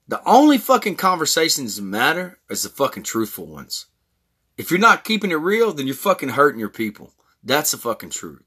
[0.08, 3.86] the only fucking conversations that matter is the fucking truthful ones.
[4.56, 7.12] If you're not keeping it real, then you're fucking hurting your people.
[7.44, 8.42] That's the fucking truth.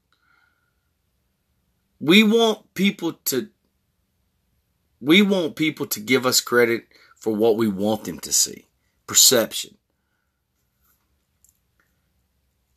[1.98, 3.48] We want people to
[5.04, 8.66] we want people to give us credit for what we want them to see.
[9.06, 9.76] Perception.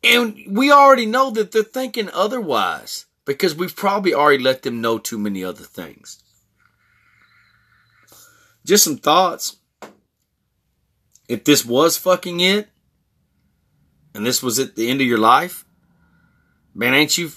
[0.04, 4.98] And we already know that they're thinking otherwise because we've probably already let them know
[4.98, 6.22] too many other things.
[8.64, 9.56] Just some thoughts.
[11.28, 12.68] If this was fucking it,
[14.14, 15.64] and this was at the end of your life,
[16.74, 17.32] man, ain't you,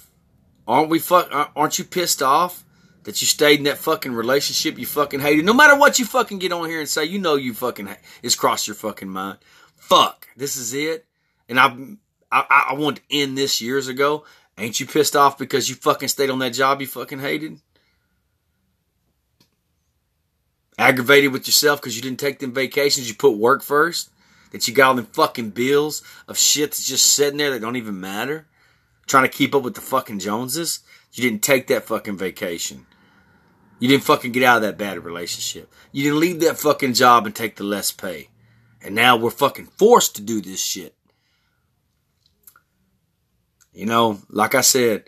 [0.67, 2.63] aren't we fuck, aren't you pissed off
[3.03, 5.45] that you stayed in that fucking relationship you fucking hated?
[5.45, 7.89] No matter what you fucking get on here and say, you know you fucking,
[8.21, 9.39] it's crossed your fucking mind.
[9.75, 11.05] Fuck, this is it.
[11.49, 11.75] And I,
[12.31, 14.25] I, I wanted to end this years ago.
[14.57, 17.59] Ain't you pissed off because you fucking stayed on that job you fucking hated?
[20.81, 24.09] aggravated with yourself because you didn't take them vacations, you put work first,
[24.51, 27.75] that you got all them fucking bills of shit that's just sitting there that don't
[27.75, 28.47] even matter,
[29.05, 30.79] trying to keep up with the fucking Joneses,
[31.13, 32.87] you didn't take that fucking vacation.
[33.81, 35.73] You didn't fucking get out of that bad relationship.
[35.91, 38.29] You didn't leave that fucking job and take the less pay.
[38.79, 40.95] And now we're fucking forced to do this shit.
[43.73, 45.05] You know, like I said,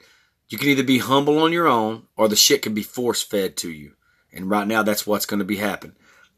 [0.49, 3.57] you can either be humble on your own or the shit can be force fed
[3.57, 3.93] to you.
[4.31, 5.95] And right now, that's what's going to be happening.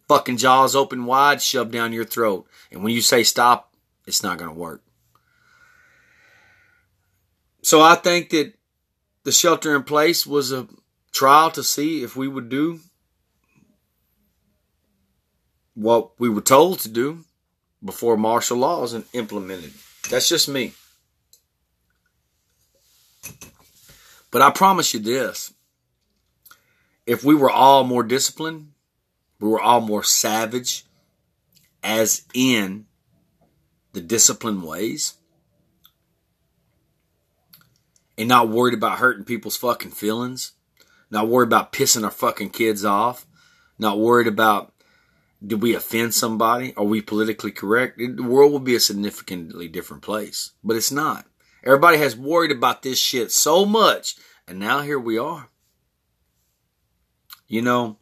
[0.09, 2.47] Fucking jaws open wide, shoved down your throat.
[2.69, 3.73] And when you say stop,
[4.05, 4.83] it's not going to work.
[7.61, 8.55] So I think that
[9.23, 10.67] the shelter in place was a
[11.15, 12.81] trial to see if we would do
[15.73, 17.23] what we were told to do
[17.83, 19.71] before martial law is implemented.
[20.09, 20.73] That's just me.
[24.29, 25.53] But I promise you this
[27.05, 28.71] if we were all more disciplined,
[29.39, 30.83] we were all more savage,
[31.81, 32.87] as in
[33.93, 35.13] the disciplined ways,
[38.17, 40.54] and not worried about hurting people's fucking feelings,
[41.15, 43.25] not worried about pissing our fucking kids off,
[43.79, 44.73] not worried about
[45.45, 46.73] did we offend somebody?
[46.75, 47.97] Are we politically correct?
[47.97, 51.25] The world would be a significantly different place, but it's not.
[51.63, 55.49] Everybody has worried about this shit so much, and now here we are.
[57.47, 57.97] You know,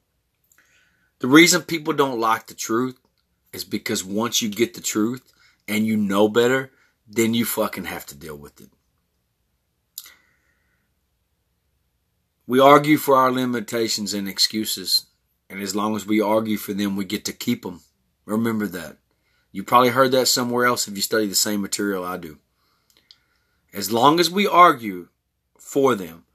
[1.20, 2.98] the reason people don't like the truth
[3.52, 5.34] is because once you get the truth
[5.68, 6.72] and you know better,
[7.08, 8.70] then you fucking have to deal with it.
[12.46, 15.06] We argue for our limitations and excuses,
[15.50, 17.82] and as long as we argue for them, we get to keep them.
[18.26, 18.98] Remember that.
[19.52, 22.40] You probably heard that somewhere else if you study the same material I do.
[23.74, 25.08] As long as we argue
[25.58, 26.26] for them,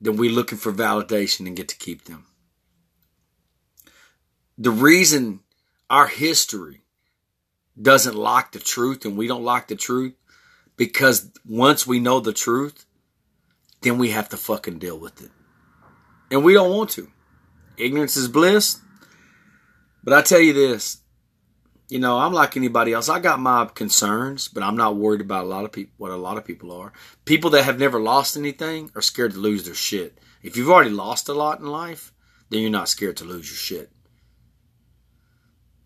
[0.00, 2.26] then we're looking for validation and get to keep them.
[4.56, 5.40] The reason
[5.90, 6.82] our history
[7.80, 10.14] doesn't like the truth and we don't like the truth
[10.76, 12.85] because once we know the truth,
[13.82, 15.30] then we have to fucking deal with it.
[16.30, 17.08] And we don't want to.
[17.76, 18.80] Ignorance is bliss.
[20.02, 20.98] But I tell you this,
[21.88, 23.08] you know, I'm like anybody else.
[23.08, 26.16] I got my concerns, but I'm not worried about a lot of people, what a
[26.16, 26.92] lot of people are.
[27.24, 30.18] People that have never lost anything are scared to lose their shit.
[30.42, 32.12] If you've already lost a lot in life,
[32.50, 33.90] then you're not scared to lose your shit.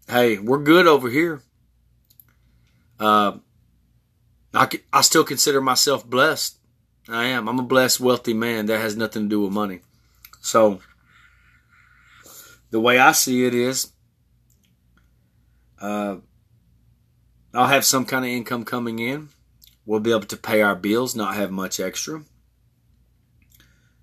[0.07, 1.41] Hey, we're good over here.
[2.99, 3.39] Uh,
[4.53, 6.59] I, I still consider myself blessed.
[7.13, 7.49] I am.
[7.49, 8.67] I'm a blessed, wealthy man.
[8.67, 9.81] That has nothing to do with money.
[10.41, 10.81] So,
[12.71, 13.93] the way I see it is,
[15.81, 16.17] Uh,
[17.55, 19.31] I'll have some kind of income coming in.
[19.87, 22.23] We'll be able to pay our bills, not have much extra,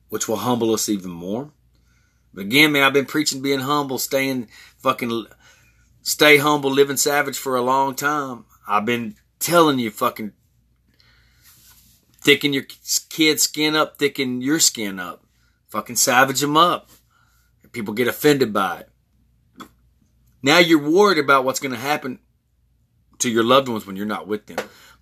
[0.10, 1.52] which will humble us even more.
[2.34, 5.28] But again, man, I've been preaching being humble, staying fucking,
[6.02, 8.46] stay humble, living savage for a long time.
[8.68, 10.34] I've been telling you, fucking,
[12.22, 12.64] thicken your
[13.10, 15.24] kid's skin up, thicken your skin up.
[15.70, 16.90] Fucking savage them up.
[17.72, 18.90] People get offended by it.
[20.42, 22.20] Now you're worried about what's going to happen
[23.20, 24.58] to your loved ones when you're not with them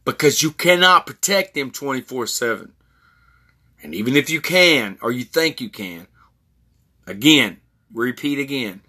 [0.05, 2.73] because you cannot protect them 24 7.
[3.83, 6.07] And even if you can, or you think you can,
[7.05, 7.57] again,
[7.93, 8.81] repeat again,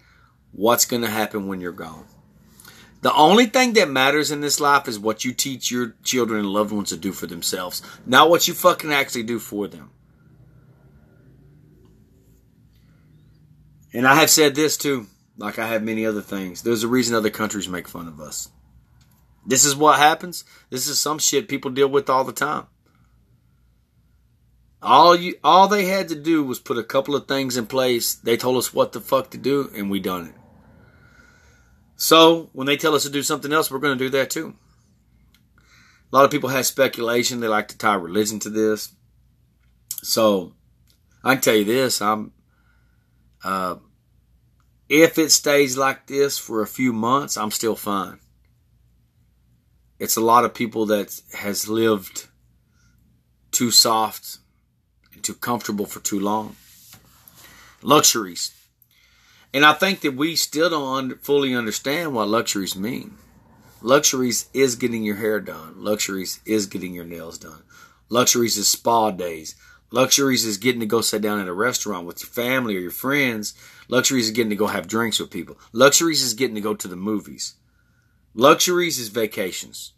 [0.51, 2.05] what's going to happen when you're gone?
[3.07, 6.49] The only thing that matters in this life is what you teach your children and
[6.49, 9.91] loved ones to do for themselves, not what you fucking actually do for them.
[13.93, 16.63] And I have said this too, like I have many other things.
[16.63, 18.49] There's a reason other countries make fun of us.
[19.45, 20.43] This is what happens.
[20.69, 22.67] This is some shit people deal with all the time.
[24.81, 28.15] All you all they had to do was put a couple of things in place.
[28.15, 30.35] They told us what the fuck to do and we done it.
[31.97, 34.55] So, when they tell us to do something else, we're going to do that too.
[36.11, 37.39] A lot of people have speculation.
[37.39, 38.93] They like to tie religion to this.
[40.03, 40.53] So,
[41.23, 42.31] I can tell you this, I'm
[43.43, 43.75] uh,
[44.87, 48.19] if it stays like this for a few months, I'm still fine
[49.99, 52.27] it's a lot of people that has lived
[53.51, 54.37] too soft
[55.13, 56.55] and too comfortable for too long.
[57.81, 58.53] Luxuries.
[59.53, 63.17] And I think that we still don't fully understand what luxuries mean.
[63.81, 65.75] Luxuries is getting your hair done.
[65.77, 67.63] Luxuries is getting your nails done.
[68.09, 69.55] Luxuries is spa days.
[69.91, 72.91] Luxuries is getting to go sit down at a restaurant with your family or your
[72.91, 73.53] friends.
[73.87, 75.57] Luxuries is getting to go have drinks with people.
[75.71, 77.55] Luxuries is getting to go to the movies.
[78.33, 79.93] Luxuries is vacations.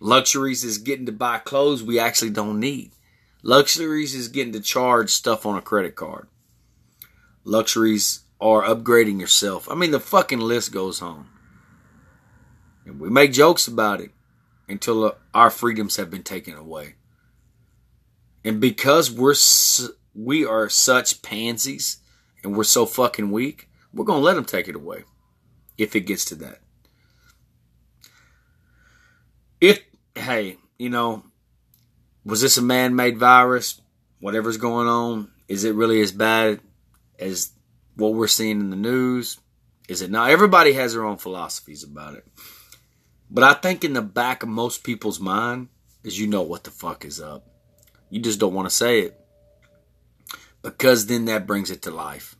[0.00, 2.90] Luxuries is getting to buy clothes we actually don't need.
[3.42, 6.26] Luxuries is getting to charge stuff on a credit card.
[7.44, 9.70] Luxuries are upgrading yourself.
[9.70, 11.28] I mean, the fucking list goes on.
[12.84, 14.10] And we make jokes about it
[14.68, 16.94] until uh, our freedoms have been taken away.
[18.44, 19.34] And because we're
[20.14, 21.98] we are such pansies
[22.42, 25.04] and we're so fucking weak, we're going to let them take it away
[25.76, 26.60] if it gets to that.
[29.60, 29.80] If,
[30.14, 31.24] hey, you know,
[32.24, 33.80] was this a man made virus?
[34.20, 36.60] Whatever's going on, is it really as bad
[37.18, 37.50] as
[37.96, 39.38] what we're seeing in the news?
[39.88, 40.24] Is it now?
[40.24, 42.26] Everybody has their own philosophies about it.
[43.30, 45.68] But I think in the back of most people's mind
[46.04, 47.46] is you know what the fuck is up.
[48.10, 49.20] You just don't want to say it.
[50.62, 52.36] Because then that brings it to life.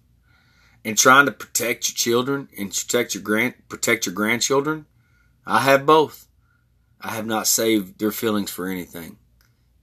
[0.84, 4.86] And trying to protect your children and protect your grand protect your grandchildren,
[5.44, 6.28] I have both.
[7.00, 9.18] I have not saved their feelings for anything.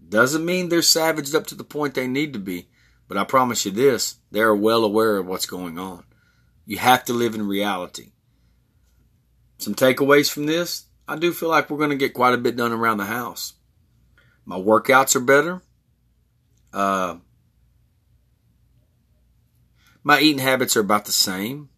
[0.07, 2.69] Doesn't mean they're savaged up to the point they need to be,
[3.14, 6.03] but I promise you this they are well aware of what's going on.
[6.66, 8.14] You have to live in reality.
[9.59, 12.55] Some takeaways from this I do feel like we're going to get quite a bit
[12.55, 13.53] done around the house.
[14.45, 15.61] My workouts are better.
[16.74, 17.18] Uh,
[20.01, 21.70] my eating habits are about the same.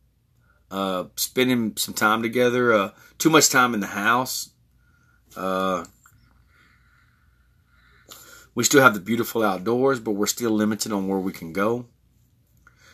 [0.71, 4.51] Uh, spending some time together, uh, too much time in the house,
[5.35, 5.83] uh,
[8.55, 11.85] we still have the beautiful outdoors, but we're still limited on where we can go.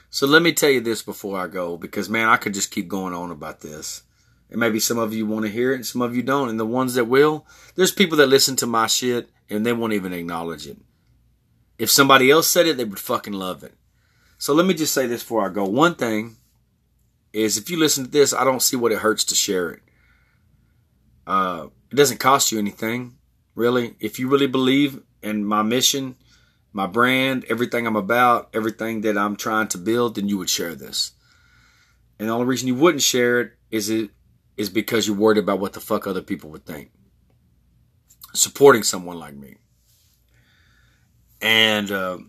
[0.09, 2.89] So let me tell you this before I go, because man, I could just keep
[2.89, 4.03] going on about this.
[4.49, 6.49] And maybe some of you want to hear it and some of you don't.
[6.49, 7.45] And the ones that will,
[7.76, 10.78] there's people that listen to my shit and they won't even acknowledge it.
[11.78, 13.74] If somebody else said it, they would fucking love it.
[14.38, 15.64] So let me just say this before I go.
[15.66, 16.36] One thing
[17.32, 19.82] is if you listen to this, I don't see what it hurts to share it.
[21.26, 23.18] Uh, it doesn't cost you anything,
[23.56, 23.95] really.
[23.99, 26.16] If you really believe in my mission,
[26.74, 30.76] my brand, everything I'm about, everything that I'm trying to build, then you would share
[30.76, 31.12] this.
[32.20, 34.12] And the only reason you wouldn't share it is it
[34.58, 36.91] is because you're worried about what the fuck other people would think.
[38.34, 39.58] Supporting someone like me.
[41.41, 42.20] And uh,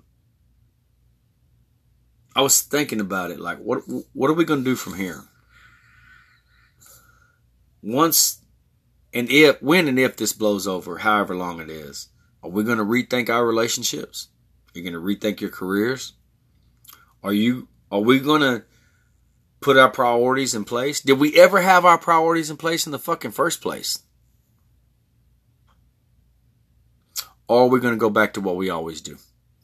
[2.35, 5.23] I was thinking about it, like what what are we gonna do from here?
[7.83, 8.42] Once
[9.13, 12.09] and if, when and if this blows over, however long it is,
[12.43, 14.29] are we going to rethink our relationships?
[14.75, 16.15] Are you going to rethink your careers?
[17.23, 18.65] Are you, are we going to
[19.61, 21.01] put our priorities in place?
[21.01, 24.01] Did we ever have our priorities in place in the fucking first place?
[27.49, 29.19] Or are we going to go back to what we always do?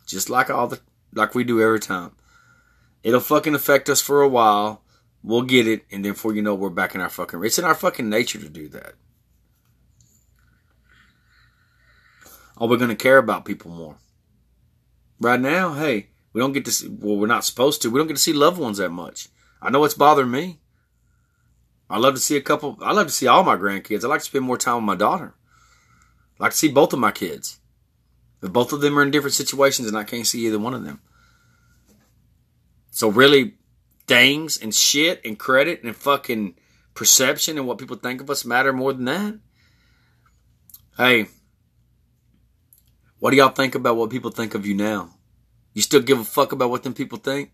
[0.07, 0.81] Just like all the,
[1.15, 2.13] like we do every time.
[3.03, 4.83] It'll fucking affect us for a while,
[5.23, 7.45] We'll get it, and then before you know, we're back in our fucking.
[7.45, 8.95] It's in our fucking nature to do that.
[12.59, 13.97] Are we going to care about people more?
[15.21, 17.91] Right now, hey, we don't get to see, well, we're not supposed to.
[17.91, 19.29] We don't get to see loved ones that much.
[19.61, 20.61] I know it's bothering me.
[21.91, 24.05] I love to see a couple, I love to see all my grandkids.
[24.05, 25.35] I like to spend more time with my daughter.
[26.39, 27.59] I like to see both of my kids.
[28.41, 30.85] But both of them are in different situations and I can't see either one of
[30.85, 31.01] them.
[32.91, 33.55] So really,
[34.07, 36.55] things and shit and credit and fucking
[36.95, 39.39] perception and what people think of us matter more than that?
[40.97, 41.29] Hey,
[43.19, 45.11] what do y'all think about what people think of you now?
[45.75, 47.51] You still give a fuck about what them people think?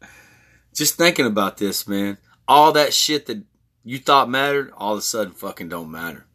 [0.74, 2.18] Just thinking about this, man.
[2.46, 3.42] All that shit that
[3.84, 6.26] you thought mattered, all of a sudden fucking don't matter.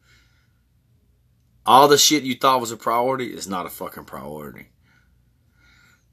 [1.66, 4.68] All the shit you thought was a priority is not a fucking priority.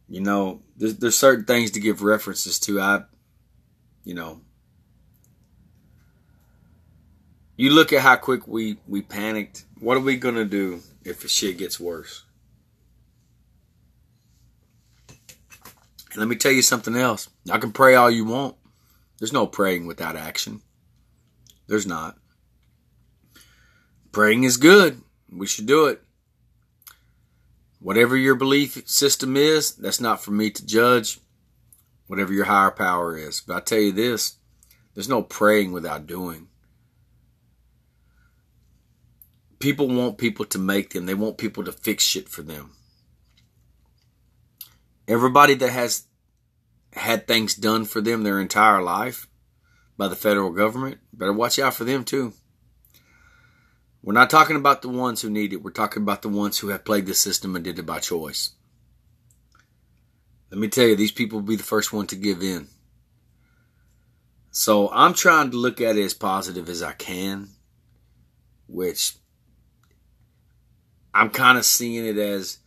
[0.10, 2.80] You know, there's, there's certain things to give references to.
[2.80, 3.04] I,
[4.04, 4.42] you know,
[7.56, 9.66] you look at how quick we, we panicked.
[9.80, 12.24] What are we going to do if the shit gets worse?
[16.18, 17.30] Let me tell you something else.
[17.52, 18.56] I can pray all you want.
[19.20, 20.62] There's no praying without action.
[21.68, 22.18] There's not.
[24.12, 25.02] Praying is good.
[25.32, 26.02] We should do it.
[27.80, 31.20] Whatever your belief system is, that's not for me to judge.
[32.08, 33.42] Whatever your higher power is.
[33.42, 34.38] But I tell you this
[34.94, 36.48] there's no praying without doing.
[39.60, 42.72] People want people to make them, they want people to fix shit for them.
[45.08, 46.06] Everybody that has
[46.94, 49.28] had things done for them their entire life
[49.98, 52.34] by the federal government, better watch out for them too.
[54.04, 55.64] We're not talking about the ones who need it.
[55.64, 58.52] We're talking about the ones who have played the system and did it by choice.
[60.50, 62.68] Let me tell you, these people will be the first one to give in.
[64.52, 67.50] So I'm trying to look at it as positive as I can,
[68.68, 69.16] which
[71.14, 72.60] I'm kind of seeing it as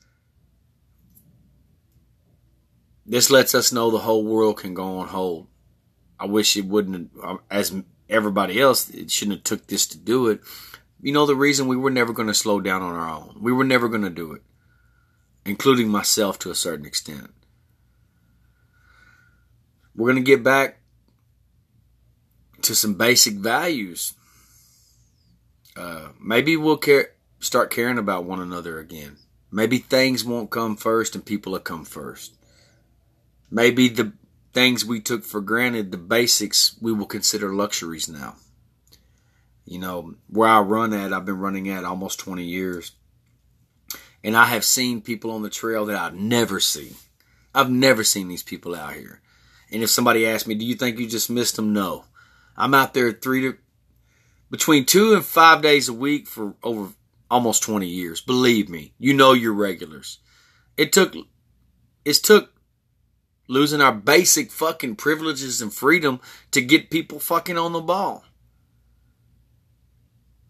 [3.10, 5.48] this lets us know the whole world can go on hold.
[6.20, 7.74] I wish it wouldn't, um, as
[8.08, 10.40] everybody else, it shouldn't have took this to do it.
[11.02, 13.38] You know the reason we were never going to slow down on our own.
[13.40, 14.42] We were never going to do it,
[15.44, 17.32] including myself to a certain extent.
[19.96, 20.78] We're going to get back
[22.62, 24.14] to some basic values.
[25.74, 27.08] Uh, maybe we'll care,
[27.40, 29.16] start caring about one another again.
[29.50, 32.36] Maybe things won't come first and people will come first.
[33.50, 34.12] Maybe the
[34.52, 38.36] things we took for granted, the basics, we will consider luxuries now.
[39.64, 42.92] You know, where I run at, I've been running at almost 20 years.
[44.22, 46.94] And I have seen people on the trail that I've never seen.
[47.54, 49.20] I've never seen these people out here.
[49.70, 51.72] And if somebody asks me, do you think you just missed them?
[51.72, 52.04] No.
[52.56, 53.56] I'm out there three to,
[54.50, 56.92] between two and five days a week for over
[57.30, 58.20] almost 20 years.
[58.20, 60.18] Believe me, you know your regulars.
[60.76, 61.14] It took,
[62.04, 62.52] it's took
[63.50, 66.20] losing our basic fucking privileges and freedom
[66.52, 68.24] to get people fucking on the ball.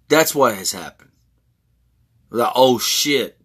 [0.09, 1.11] That's what has happened.
[2.29, 3.41] Like, oh shit,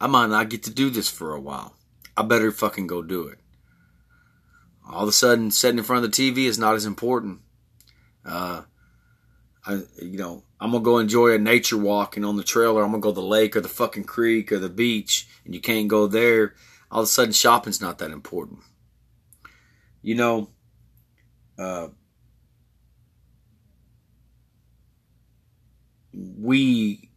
[0.00, 1.74] I might not get to do this for a while.
[2.16, 3.38] I better fucking go do it.
[4.90, 7.40] All of a sudden, sitting in front of the TV is not as important.
[8.24, 8.62] Uh,
[9.66, 12.82] I, you know, I'm gonna go enjoy a nature walk and on the trail, or
[12.82, 15.60] I'm gonna go to the lake or the fucking creek or the beach, and you
[15.60, 16.54] can't go there
[16.90, 18.60] all of a sudden shopping's not that important.
[20.02, 20.50] You know,
[21.58, 21.88] uh,
[26.12, 27.10] we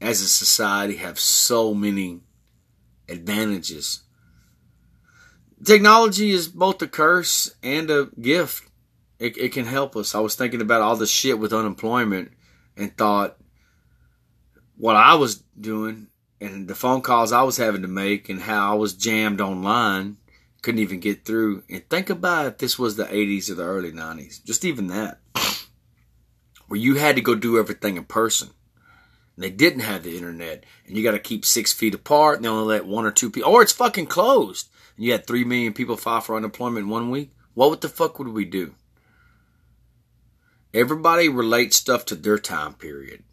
[0.00, 2.20] as a society have so many
[3.08, 4.02] advantages.
[5.64, 8.64] Technology is both a curse and a gift.
[9.18, 10.14] It, it can help us.
[10.14, 12.32] I was thinking about all the shit with unemployment
[12.76, 13.36] and thought
[14.76, 16.08] what I was doing
[16.40, 20.16] and the phone calls I was having to make and how I was jammed online,
[20.62, 21.64] couldn't even get through.
[21.68, 25.20] And think about if this was the 80s or the early 90s, just even that,
[26.68, 28.50] where you had to go do everything in person.
[29.36, 32.44] And they didn't have the internet, and you got to keep six feet apart, and
[32.44, 34.68] they only let one or two people, or it's fucking closed.
[34.96, 37.32] And you had three million people file for unemployment in one week.
[37.54, 38.74] What the fuck would we do?
[40.72, 43.24] Everybody relates stuff to their time period.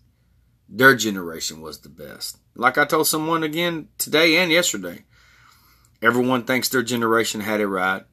[0.69, 2.37] Their generation was the best.
[2.55, 5.05] Like I told someone again today and yesterday.
[6.01, 8.03] Everyone thinks their generation had it right.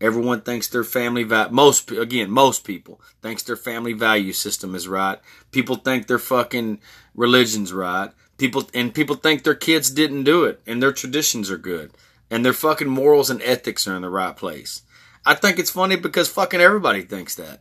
[0.00, 4.88] Everyone thinks their family va- most again most people thinks their family value system is
[4.88, 5.18] right.
[5.50, 6.80] People think their fucking
[7.14, 8.10] religion's right.
[8.38, 11.92] People and people think their kids didn't do it and their traditions are good
[12.30, 14.82] and their fucking morals and ethics are in the right place.
[15.26, 17.60] I think it's funny because fucking everybody thinks that.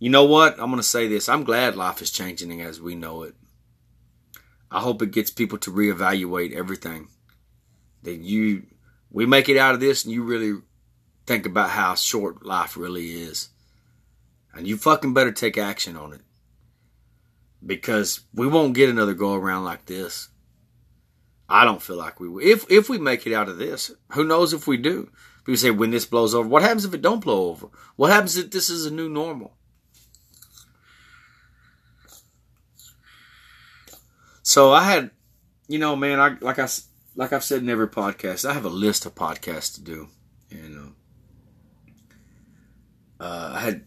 [0.00, 0.54] You know what?
[0.54, 1.28] I'm going to say this.
[1.28, 3.34] I'm glad life is changing as we know it.
[4.70, 7.08] I hope it gets people to reevaluate everything.
[8.02, 8.66] That you,
[9.10, 10.62] we make it out of this and you really
[11.26, 13.50] think about how short life really is.
[14.54, 16.22] And you fucking better take action on it.
[17.64, 20.30] Because we won't get another go around like this.
[21.46, 22.40] I don't feel like we will.
[22.42, 25.10] If if we make it out of this, who knows if we do?
[25.44, 27.68] People say when this blows over, what happens if it don't blow over?
[27.96, 29.56] What happens if this is a new normal?
[34.42, 35.10] So I had,
[35.68, 36.68] you know, man, I like I
[37.16, 40.08] like I've said in every podcast, I have a list of podcasts to do,
[40.50, 40.94] and
[43.20, 43.82] uh, uh, I had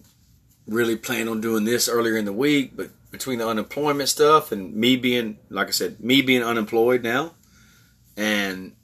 [0.68, 4.76] really planned on doing this earlier in the week, but between the unemployment stuff and
[4.76, 7.34] me being, like I said, me being unemployed now,
[8.16, 8.76] and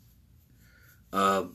[1.13, 1.45] uh,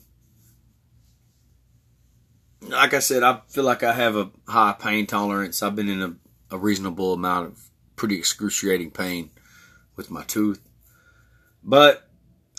[2.62, 5.62] like I said, I feel like I have a high pain tolerance.
[5.62, 9.31] I've been in a, a reasonable amount of pretty excruciating pain
[9.97, 10.61] with my tooth.
[11.63, 12.09] But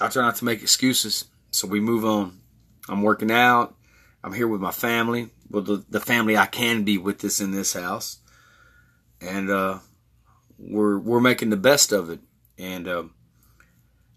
[0.01, 1.25] I try not to make excuses.
[1.51, 2.39] So we move on.
[2.89, 3.75] I'm working out.
[4.23, 7.51] I'm here with my family, with the, the family I can be with this in
[7.51, 8.19] this house.
[9.21, 9.79] And uh,
[10.57, 12.19] we're we're making the best of it.
[12.57, 13.03] And uh,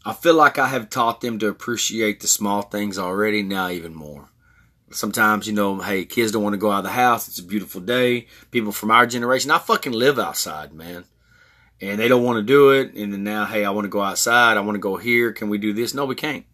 [0.04, 3.94] I feel like I have taught them to appreciate the small things already, now even
[3.94, 4.30] more.
[4.90, 7.28] Sometimes, you know, hey, kids don't want to go out of the house.
[7.28, 8.26] It's a beautiful day.
[8.50, 11.04] People from our generation, I fucking live outside, man
[11.80, 12.94] and they don't want to do it.
[12.94, 14.56] And then now, hey, I want to go outside.
[14.56, 15.32] I want to go here.
[15.32, 15.94] Can we do this?
[15.94, 16.44] No, we can't.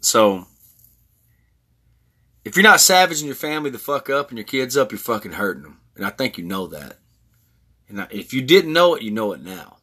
[0.00, 0.46] So,
[2.44, 5.32] if you're not savaging your family the fuck up and your kids up, you're fucking
[5.32, 5.80] hurting them.
[5.96, 6.98] And I think you know that.
[7.88, 9.78] And if you didn't know it, you know it now.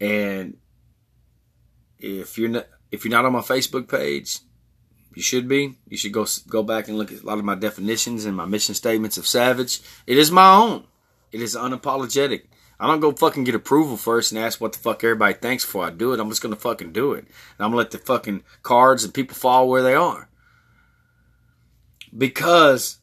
[0.00, 0.58] And
[1.98, 4.38] if you're not, if you're not on my Facebook page,
[5.14, 5.74] you should be.
[5.88, 8.44] You should go go back and look at a lot of my definitions and my
[8.44, 9.80] mission statements of savage.
[10.06, 10.84] It is my own.
[11.32, 12.44] It is unapologetic.
[12.80, 15.84] I don't go fucking get approval first and ask what the fuck everybody thinks before
[15.84, 16.20] I do it.
[16.20, 17.24] I'm just gonna fucking do it.
[17.24, 20.28] And I'm gonna let the fucking cards and people fall where they are.
[22.16, 22.98] Because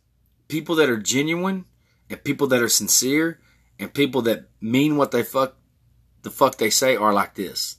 [0.47, 1.65] people that are genuine
[2.09, 3.39] and people that are sincere
[3.78, 5.57] and people that mean what they fuck
[6.21, 7.78] the fuck they say are like this.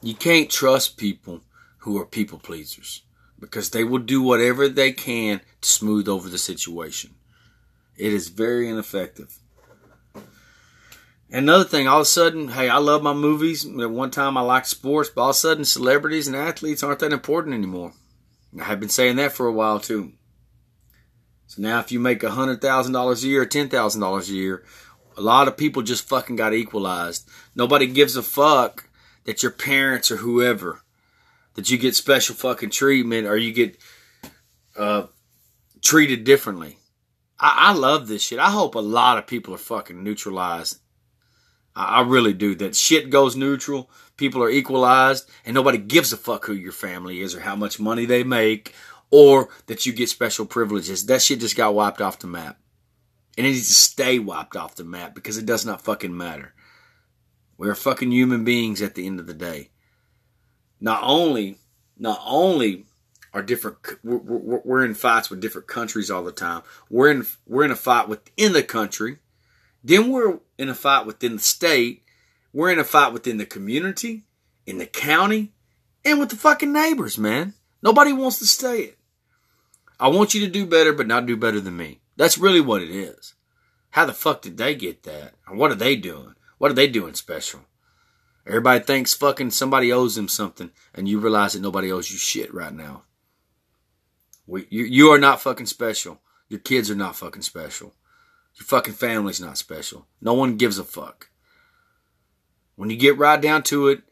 [0.00, 1.42] You can't trust people
[1.78, 3.02] who are people pleasers
[3.38, 7.14] because they will do whatever they can to smooth over the situation.
[8.02, 9.38] It is very ineffective.
[11.30, 13.64] Another thing, all of a sudden, hey, I love my movies.
[13.64, 16.98] At one time, I liked sports, but all of a sudden, celebrities and athletes aren't
[16.98, 17.92] that important anymore.
[18.60, 20.14] I have been saying that for a while too.
[21.46, 24.64] So now, if you make hundred thousand dollars a year, ten thousand dollars a year,
[25.16, 27.28] a lot of people just fucking got equalized.
[27.54, 28.88] Nobody gives a fuck
[29.26, 30.82] that your parents or whoever
[31.54, 33.78] that you get special fucking treatment or you get
[34.76, 35.06] uh,
[35.82, 36.78] treated differently.
[37.42, 38.38] I, I love this shit.
[38.38, 40.78] I hope a lot of people are fucking neutralized.
[41.74, 42.54] I, I really do.
[42.54, 43.90] That shit goes neutral.
[44.16, 47.80] People are equalized, and nobody gives a fuck who your family is or how much
[47.80, 48.72] money they make
[49.10, 51.06] or that you get special privileges.
[51.06, 52.58] That shit just got wiped off the map.
[53.36, 56.54] And it needs to stay wiped off the map because it does not fucking matter.
[57.58, 59.70] We're fucking human beings at the end of the day.
[60.80, 61.58] Not only,
[61.98, 62.86] not only
[63.34, 63.78] are different.
[64.02, 66.62] We're, we're, in fights with different countries all the time.
[66.90, 69.18] We're in we're in a fight within the country.
[69.82, 72.04] Then we're in a fight within the state.
[72.52, 74.24] We're in a fight within the community,
[74.66, 75.52] in the county,
[76.04, 77.54] and with the fucking neighbors, man.
[77.82, 78.98] Nobody wants to stay it.
[79.98, 82.00] I want you to do better, but not do better than me.
[82.16, 83.34] That's really what it is.
[83.90, 85.34] How the fuck did they get that?
[85.46, 86.34] And what are they doing?
[86.58, 87.60] What are they doing special?
[88.46, 92.52] Everybody thinks fucking somebody owes them something, and you realize that nobody owes you shit
[92.52, 93.02] right now.
[94.46, 96.20] We, you, you are not fucking special.
[96.48, 97.94] Your kids are not fucking special.
[98.56, 100.06] Your fucking family's not special.
[100.20, 101.30] No one gives a fuck.
[102.76, 104.02] When you get right down to it,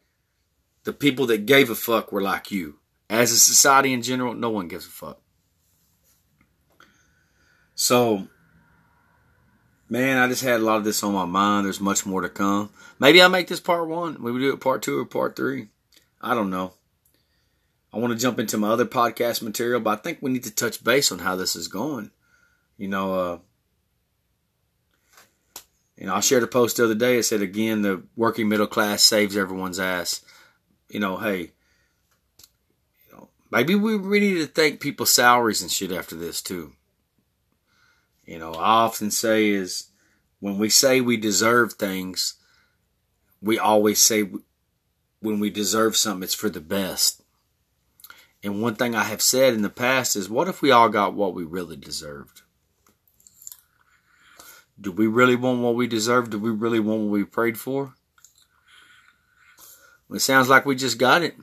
[0.85, 2.78] the people that gave a fuck were like you.
[3.09, 5.20] As a society in general, no one gives a fuck.
[7.74, 8.28] So,
[9.89, 11.66] man, I just had a lot of this on my mind.
[11.66, 12.70] There's much more to come.
[12.99, 14.16] Maybe I'll make this part one.
[14.20, 15.68] Maybe we do it part two or part three.
[16.20, 16.74] I don't know.
[17.93, 20.55] I want to jump into my other podcast material, but I think we need to
[20.55, 22.11] touch base on how this is going.
[22.78, 23.38] You know, uh,
[25.97, 27.18] you know, I shared a post the other day.
[27.18, 30.22] It said again, the working middle class saves everyone's ass.
[30.88, 31.51] You know, hey,
[33.07, 36.72] you know, maybe we, we need to thank people's salaries and shit after this too.
[38.24, 39.91] You know, I often say is
[40.38, 42.36] when we say we deserve things,
[43.43, 44.30] we always say
[45.20, 47.20] when we deserve something, it's for the best.
[48.43, 51.14] And one thing I have said in the past is what if we all got
[51.14, 52.43] what we really deserved?
[54.80, 56.30] Do we really want what we deserve?
[56.30, 57.95] Do we really want what we prayed for?
[60.09, 61.36] Well, it sounds like we just got it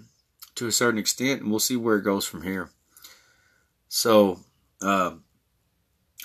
[0.55, 2.71] to a certain extent, and we'll see where it goes from here.
[3.89, 4.39] So,
[4.81, 5.11] uh,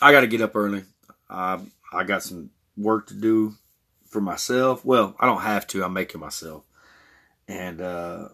[0.01, 0.85] I got to get up early.
[1.29, 1.61] I
[1.93, 3.55] I got some work to do
[4.09, 4.85] for myself.
[4.85, 5.85] Well, I don't have to.
[5.85, 6.65] I'm making myself,
[7.47, 8.29] and uh,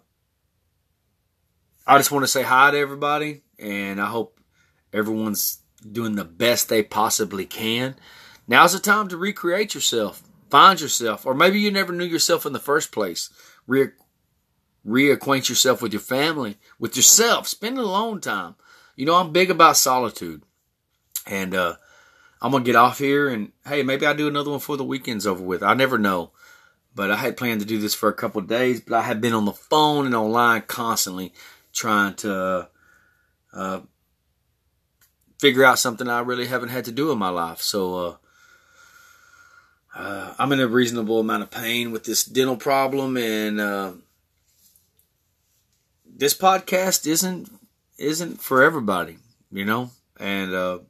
[1.89, 4.39] I just want to say hi to everybody, and I hope
[4.93, 5.61] everyone's
[5.91, 7.97] doing the best they possibly can.
[8.47, 12.53] Now's the time to recreate yourself, find yourself, or maybe you never knew yourself in
[12.53, 13.31] the first place.
[13.67, 13.93] Re-
[14.87, 17.49] reacquaint yourself with your family, with yourself.
[17.49, 18.57] Spend alone time.
[18.95, 20.43] You know, I'm big about solitude.
[21.27, 21.77] And uh,
[22.43, 24.85] I'm going to get off here and, hey, maybe I'll do another one before the
[24.85, 25.63] weekend's over with.
[25.63, 26.33] I never know.
[26.95, 29.35] But I had planned to do this for a couple days, but I have been
[29.35, 31.33] on the phone and online constantly
[31.79, 32.69] trying to
[33.53, 33.81] uh,
[35.39, 37.61] figure out something I really haven't had to do in my life.
[37.61, 38.17] So, uh,
[39.95, 43.93] uh, I'm in a reasonable amount of pain with this dental problem, and uh,
[46.05, 47.51] this podcast isn't
[47.97, 49.19] isn't for everybody,
[49.51, 49.91] you know.
[50.21, 50.81] And uh,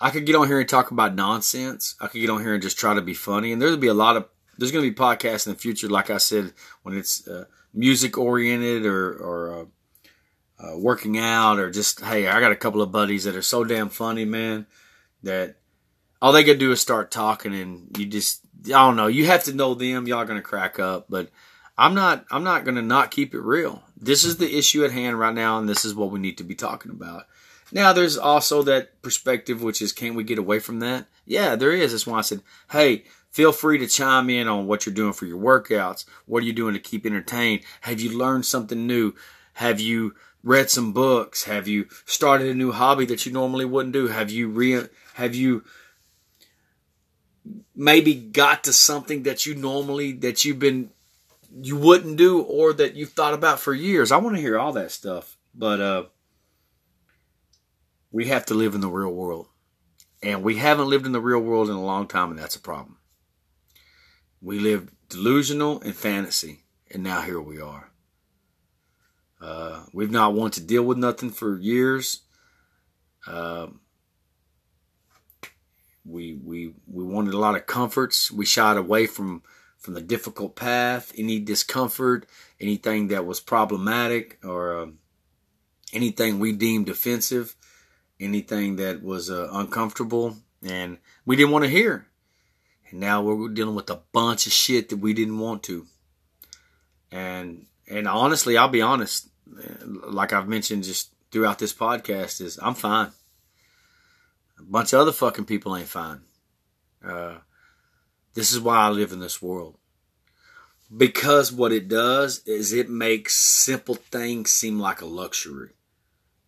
[0.00, 1.94] I could get on here and talk about nonsense.
[2.00, 3.52] I could get on here and just try to be funny.
[3.52, 4.26] And there'll be a lot of
[4.58, 6.52] there's going to be podcasts in the future, like I said,
[6.82, 7.44] when it's uh,
[7.76, 9.68] music oriented or or
[10.60, 13.42] uh, uh, working out or just hey, I got a couple of buddies that are
[13.42, 14.66] so damn funny, man,
[15.22, 15.56] that
[16.20, 19.06] all they gotta do is start talking, and you just I don't know.
[19.06, 20.06] You have to know them.
[20.06, 21.30] Y'all gonna crack up, but
[21.78, 22.24] I'm not.
[22.30, 23.82] I'm not gonna not keep it real.
[23.96, 26.44] This is the issue at hand right now, and this is what we need to
[26.44, 27.24] be talking about.
[27.72, 31.06] Now, there's also that perspective, which is, can we get away from that?
[31.24, 31.90] Yeah, there is.
[31.90, 33.04] That's why I said, hey,
[33.36, 36.06] feel free to chime in on what you're doing for your workouts.
[36.24, 37.64] What are you doing to keep entertained?
[37.82, 39.12] Have you learned something new?
[39.52, 41.44] Have you read some books?
[41.44, 44.06] Have you started a new hobby that you normally wouldn't do?
[44.06, 45.64] Have you re- have you
[47.74, 50.88] maybe got to something that you normally that you've been
[51.60, 54.12] you wouldn't do or that you've thought about for years?
[54.12, 55.36] I want to hear all that stuff.
[55.54, 56.04] But uh
[58.10, 59.48] we have to live in the real world.
[60.22, 62.60] And we haven't lived in the real world in a long time, and that's a
[62.60, 62.95] problem.
[64.46, 67.90] We lived delusional and fantasy, and now here we are.
[69.40, 72.20] Uh, we've not wanted to deal with nothing for years.
[73.26, 73.66] Uh,
[76.04, 78.30] we we we wanted a lot of comforts.
[78.30, 79.42] We shied away from
[79.78, 82.28] from the difficult path, any discomfort,
[82.60, 84.86] anything that was problematic, or uh,
[85.92, 87.56] anything we deemed offensive
[88.18, 92.06] anything that was uh, uncomfortable and we didn't want to hear.
[92.90, 95.86] And now we're dealing with a bunch of shit that we didn't want to.
[97.10, 99.28] And and honestly, I'll be honest,
[100.08, 103.10] like I've mentioned just throughout this podcast, is I'm fine.
[104.58, 106.20] A bunch of other fucking people ain't fine.
[107.04, 107.38] Uh,
[108.34, 109.76] this is why I live in this world.
[110.94, 115.70] Because what it does is it makes simple things seem like a luxury.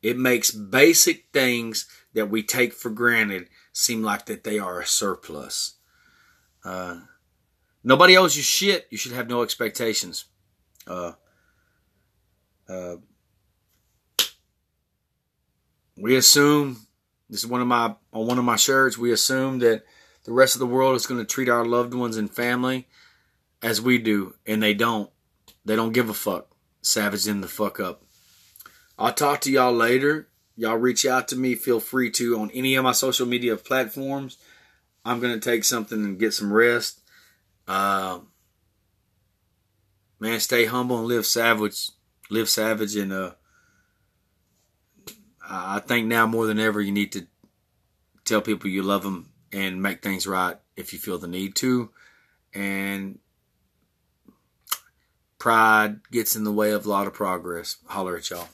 [0.02, 4.86] It makes basic things that we take for granted seem like that they are a
[4.86, 5.77] surplus.
[6.64, 7.00] Uh,
[7.84, 8.86] nobody owes you shit.
[8.90, 10.24] You should have no expectations.
[10.86, 11.12] Uh,
[12.68, 12.96] uh,
[15.96, 16.86] we assume
[17.28, 18.96] this is one of my on one of my shirts.
[18.96, 19.84] We assume that
[20.24, 22.86] the rest of the world is going to treat our loved ones and family
[23.62, 25.10] as we do, and they don't.
[25.64, 26.48] They don't give a fuck.
[26.80, 28.02] Savage in the fuck up.
[28.98, 30.28] I'll talk to y'all later.
[30.56, 31.54] Y'all reach out to me.
[31.54, 34.38] Feel free to on any of my social media platforms.
[35.08, 37.00] I'm going to take something and get some rest.
[37.66, 38.20] Uh,
[40.20, 41.90] man, stay humble and live savage.
[42.28, 42.94] Live savage.
[42.94, 43.30] And uh,
[45.48, 47.26] I think now more than ever, you need to
[48.26, 51.88] tell people you love them and make things right if you feel the need to.
[52.52, 53.18] And
[55.38, 57.78] pride gets in the way of a lot of progress.
[57.86, 58.48] Holler at y'all.